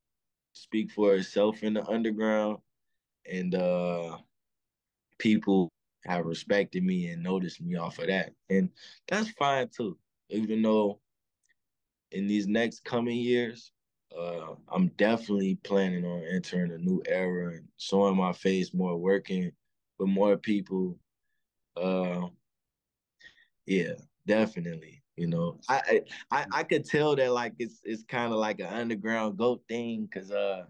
[0.52, 2.58] speak for itself in the underground
[3.30, 4.18] and uh
[5.18, 5.70] people
[6.04, 8.32] have respected me and noticed me off of that.
[8.48, 8.70] And
[9.08, 9.98] that's fine too.
[10.30, 11.00] Even though
[12.10, 13.72] in these next coming years,
[14.18, 19.52] uh, I'm definitely planning on entering a new era and showing my face more, working
[20.00, 20.98] with more people.
[21.76, 22.26] Uh,
[23.66, 23.92] yeah,
[24.26, 25.02] definitely.
[25.16, 28.66] You know, I I I could tell that like it's it's kind of like an
[28.66, 30.64] underground goat thing because uh,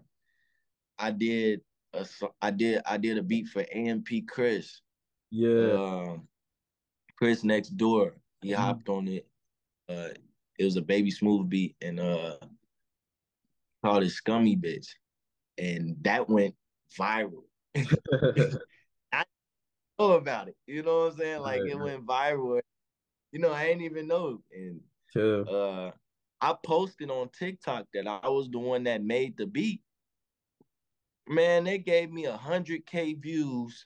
[0.99, 1.61] I did
[1.93, 2.05] a
[2.41, 4.81] I did I did a beat for AMP Chris.
[5.31, 5.71] Yeah.
[5.71, 6.27] Um,
[7.17, 8.61] Chris next door, he mm-hmm.
[8.61, 9.25] hopped on it.
[9.87, 10.09] Uh,
[10.59, 12.35] it was a Baby Smoove beat and uh
[13.83, 14.87] called it Scummy Bitch.
[15.57, 16.55] And that went
[16.99, 17.43] viral.
[20.01, 20.55] About it.
[20.65, 21.41] You know what I'm saying?
[21.41, 22.59] Like it went viral.
[23.31, 24.41] You know, I didn't even know.
[24.51, 24.81] And
[25.47, 25.91] uh
[26.41, 29.81] I posted on TikTok that I was the one that made the beat.
[31.27, 33.85] Man, they gave me a hundred K views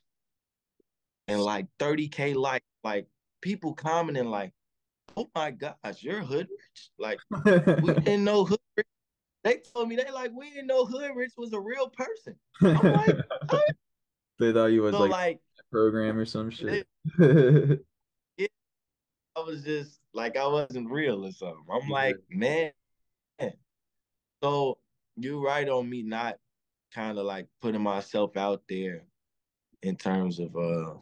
[1.28, 2.66] and like 30K likes.
[2.84, 3.08] Like
[3.42, 4.54] people commenting like,
[5.18, 6.90] oh my gosh, you're Hoodrixh.
[6.98, 7.20] Like
[7.82, 8.88] we didn't know hood rich.
[9.44, 12.36] They told me they like we didn't know Hoodrixh was a real person.
[12.62, 13.18] I'm like,
[14.40, 15.40] they thought you was so like, like
[15.72, 16.88] program or some shit.
[17.18, 17.82] It,
[18.38, 18.52] it,
[19.36, 21.66] I was just like I wasn't real or something.
[21.72, 22.72] I'm like, man.
[24.44, 24.78] So
[25.16, 26.36] you're right on me not
[26.94, 29.04] kind of like putting myself out there
[29.82, 30.96] in terms of uh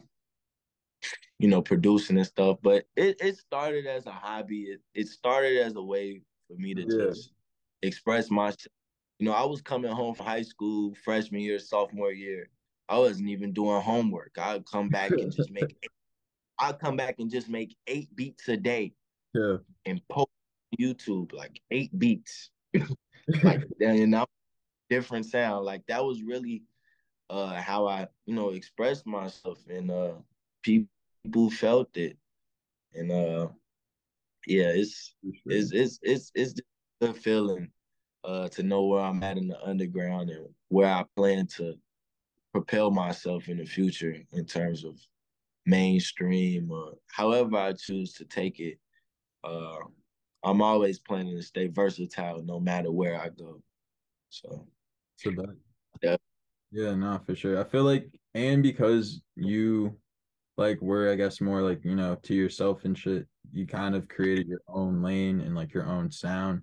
[1.38, 2.58] you know, producing and stuff.
[2.62, 4.62] But it, it started as a hobby.
[4.62, 7.06] It, it started as a way for me to yeah.
[7.06, 7.32] just
[7.82, 8.66] express myself.
[9.18, 12.48] You know, I was coming home from high school freshman year, sophomore year.
[12.88, 14.32] I wasn't even doing homework.
[14.38, 15.90] I'd come back and just make eight,
[16.58, 18.92] I'd come back and just make eight beats a day.
[19.34, 19.56] Yeah.
[19.86, 20.30] And post
[20.78, 22.50] YouTube like eight beats.
[23.42, 24.26] like you know,
[24.90, 25.64] different sound.
[25.64, 26.62] Like that was really
[27.30, 30.12] uh how I, you know, expressed myself and uh
[30.62, 30.88] people
[31.24, 32.16] people felt it,
[32.94, 33.48] and uh,
[34.46, 35.32] yeah, it's sure.
[35.46, 36.54] it's it's it's it's
[37.00, 37.70] the feeling
[38.24, 41.74] uh to know where I'm at in the underground and where I plan to
[42.54, 44.96] propel myself in the future in terms of
[45.66, 48.78] mainstream or however I choose to take it.
[49.42, 49.78] Uh,
[50.44, 53.60] I'm always planning to stay versatile no matter where I go.
[54.28, 54.68] So,
[55.16, 55.56] so that,
[56.00, 56.16] yeah,
[56.70, 57.60] yeah, no, for sure.
[57.60, 59.98] I feel like, and because you
[60.56, 63.26] like were I guess more like you know to yourself and shit.
[63.52, 66.62] You kind of created your own lane and like your own sound,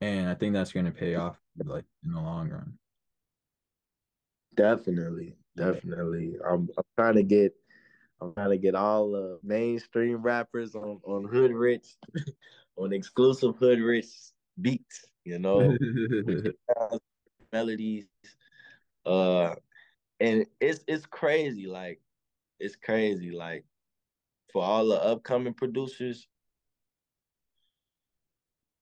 [0.00, 2.78] and I think that's going to pay off like in the long run.
[4.54, 6.36] Definitely, definitely.
[6.46, 7.54] I'm, I'm trying to get
[8.20, 11.96] I'm trying to get all the mainstream rappers on on Hoodrixh,
[12.76, 15.06] on exclusive Hoodrixh beats.
[15.24, 15.76] You know,
[17.52, 18.06] melodies.
[19.04, 19.54] Uh,
[20.20, 21.66] and it's it's crazy.
[21.66, 22.00] Like
[22.60, 23.30] it's crazy.
[23.30, 23.64] Like
[24.52, 26.28] for all the upcoming producers,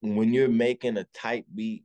[0.03, 1.85] when you're making a tight beat,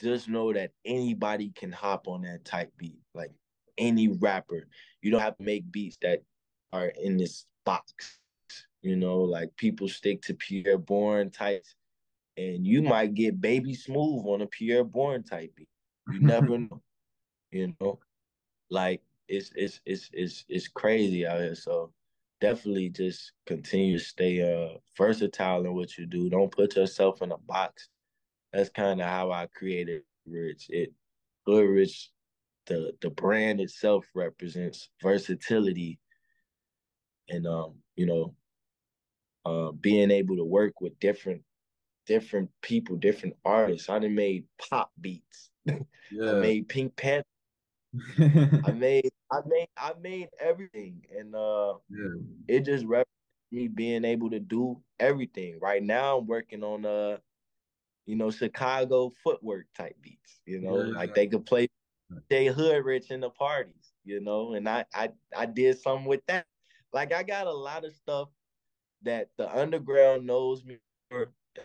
[0.00, 2.98] just know that anybody can hop on that type beat.
[3.14, 3.32] Like
[3.78, 4.66] any rapper,
[5.00, 6.20] you don't have to make beats that
[6.72, 8.18] are in this box.
[8.82, 11.74] You know, like people stick to Pi'erre Bourne types,
[12.36, 15.68] and you might get Baby Smoove on a Pi'erre Bourne type beat.
[16.10, 16.82] You never know.
[17.50, 18.00] You know,
[18.70, 21.54] like it's it's it's it's it's crazy out here.
[21.54, 21.92] So
[22.40, 26.28] definitely just continue to stay uh versatile in what you do.
[26.28, 27.88] Don't put yourself in a box.
[28.52, 30.66] That's kind of how I created Rich.
[30.68, 30.92] It
[31.48, 32.08] Hoodrixh,
[32.66, 35.98] the the brand itself represents versatility
[37.28, 38.34] and um, you know,
[39.44, 41.42] uh being able to work with different
[42.06, 43.88] different people, different artists.
[43.88, 45.50] I done made pop beats.
[45.66, 46.32] Yeah.
[46.32, 47.24] I made Pink Panther
[48.18, 52.56] I made I made I made everything and uh yeah.
[52.56, 53.10] it just represents
[53.50, 55.58] me being able to do everything.
[55.60, 57.18] Right now I'm working on uh
[58.06, 60.94] you know Chicago footwork type beats, you know, yeah.
[60.94, 61.68] like they could play
[62.30, 66.46] Jay Hoodrixh in the parties, you know, and I I I did something with that.
[66.92, 68.28] Like I got a lot of stuff
[69.02, 70.78] that the underground knows me
[71.10, 71.64] for as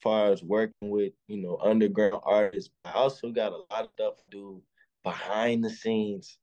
[0.00, 2.70] far as working with, you know, underground artists.
[2.84, 4.62] I also got a lot of stuff to do
[5.04, 6.38] behind the scenes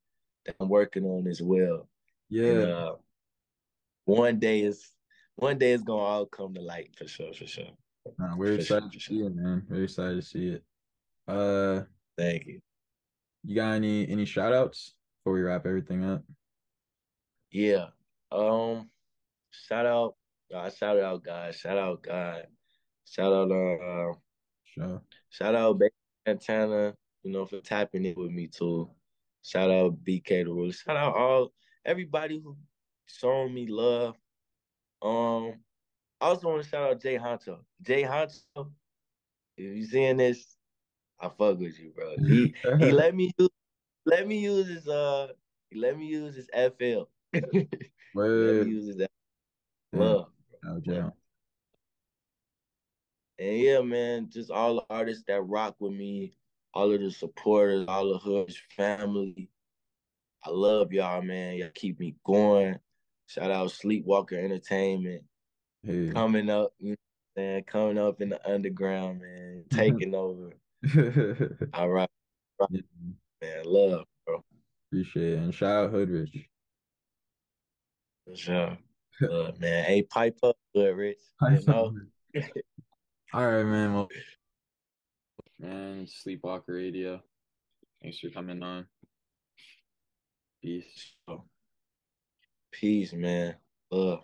[0.46, 1.88] that I'm working on as well.
[2.30, 2.46] Yeah.
[2.46, 2.96] And, uh,
[4.06, 4.92] one day is
[5.36, 7.72] one day it's gonna all come to light for sure, for sure.
[8.18, 9.66] Nah, we're excited to see it, man.
[9.70, 10.64] We're excited to see it.
[11.28, 11.82] Uh
[12.18, 12.60] thank you.
[13.44, 16.24] You got any any shout outs before we wrap everything up?
[17.52, 17.88] Yeah.
[18.32, 18.90] Um
[19.52, 20.16] shout out
[20.54, 22.46] uh, shout out guys, shout out God.
[23.06, 24.14] Shout out uh
[24.66, 25.02] sure.
[25.30, 25.94] shout out Baby
[26.28, 26.94] Santana,
[27.24, 28.90] you know, for tapping it with me too.
[29.42, 30.72] Shout out BK the Rule.
[30.72, 31.52] Shout out all
[31.86, 32.58] everybody who
[33.06, 34.16] showing me love.
[35.02, 35.54] Um,
[36.22, 37.60] I also want to shout out Jay Honcho.
[37.82, 38.70] Jay Honcho,
[39.58, 40.58] if you seeing this,
[41.20, 42.16] I fuck with you, bro.
[42.26, 43.50] He he let me use
[44.06, 45.28] let me use his uh
[45.70, 47.04] he let me use his FL.
[47.34, 49.08] let me use his
[49.94, 50.00] FL.
[50.00, 50.28] Love.
[50.82, 51.04] Jay.
[53.38, 56.34] And yeah, man, just all the artists that rock with me,
[56.74, 59.50] all of the supporters, all the Hush family.
[60.44, 61.56] I love y'all, man.
[61.56, 62.80] Y'all keep me going.
[63.28, 65.24] Shout out Sleepwalker Entertainment.
[65.86, 66.10] Hey.
[66.12, 66.96] Coming up, you know
[67.36, 70.54] man, coming up in the underground, man, taking over.
[71.74, 72.10] all right.
[72.70, 72.82] Yeah.
[73.42, 74.44] Man, love, bro.
[74.90, 75.40] Appreciate it.
[75.40, 76.46] And shout out Hoodrixh.
[78.26, 78.78] For sure.
[79.30, 79.84] uh, man.
[79.84, 81.16] Hey, pipe up, Hoodrixh.
[81.42, 81.94] You know?
[83.34, 83.94] All right, man.
[83.94, 84.10] Well,
[85.60, 87.22] man, Sleepwalker Radio.
[88.02, 88.86] Thanks for coming on.
[90.62, 91.16] Peace.
[92.72, 93.56] Peace, man.
[93.92, 94.24] Love.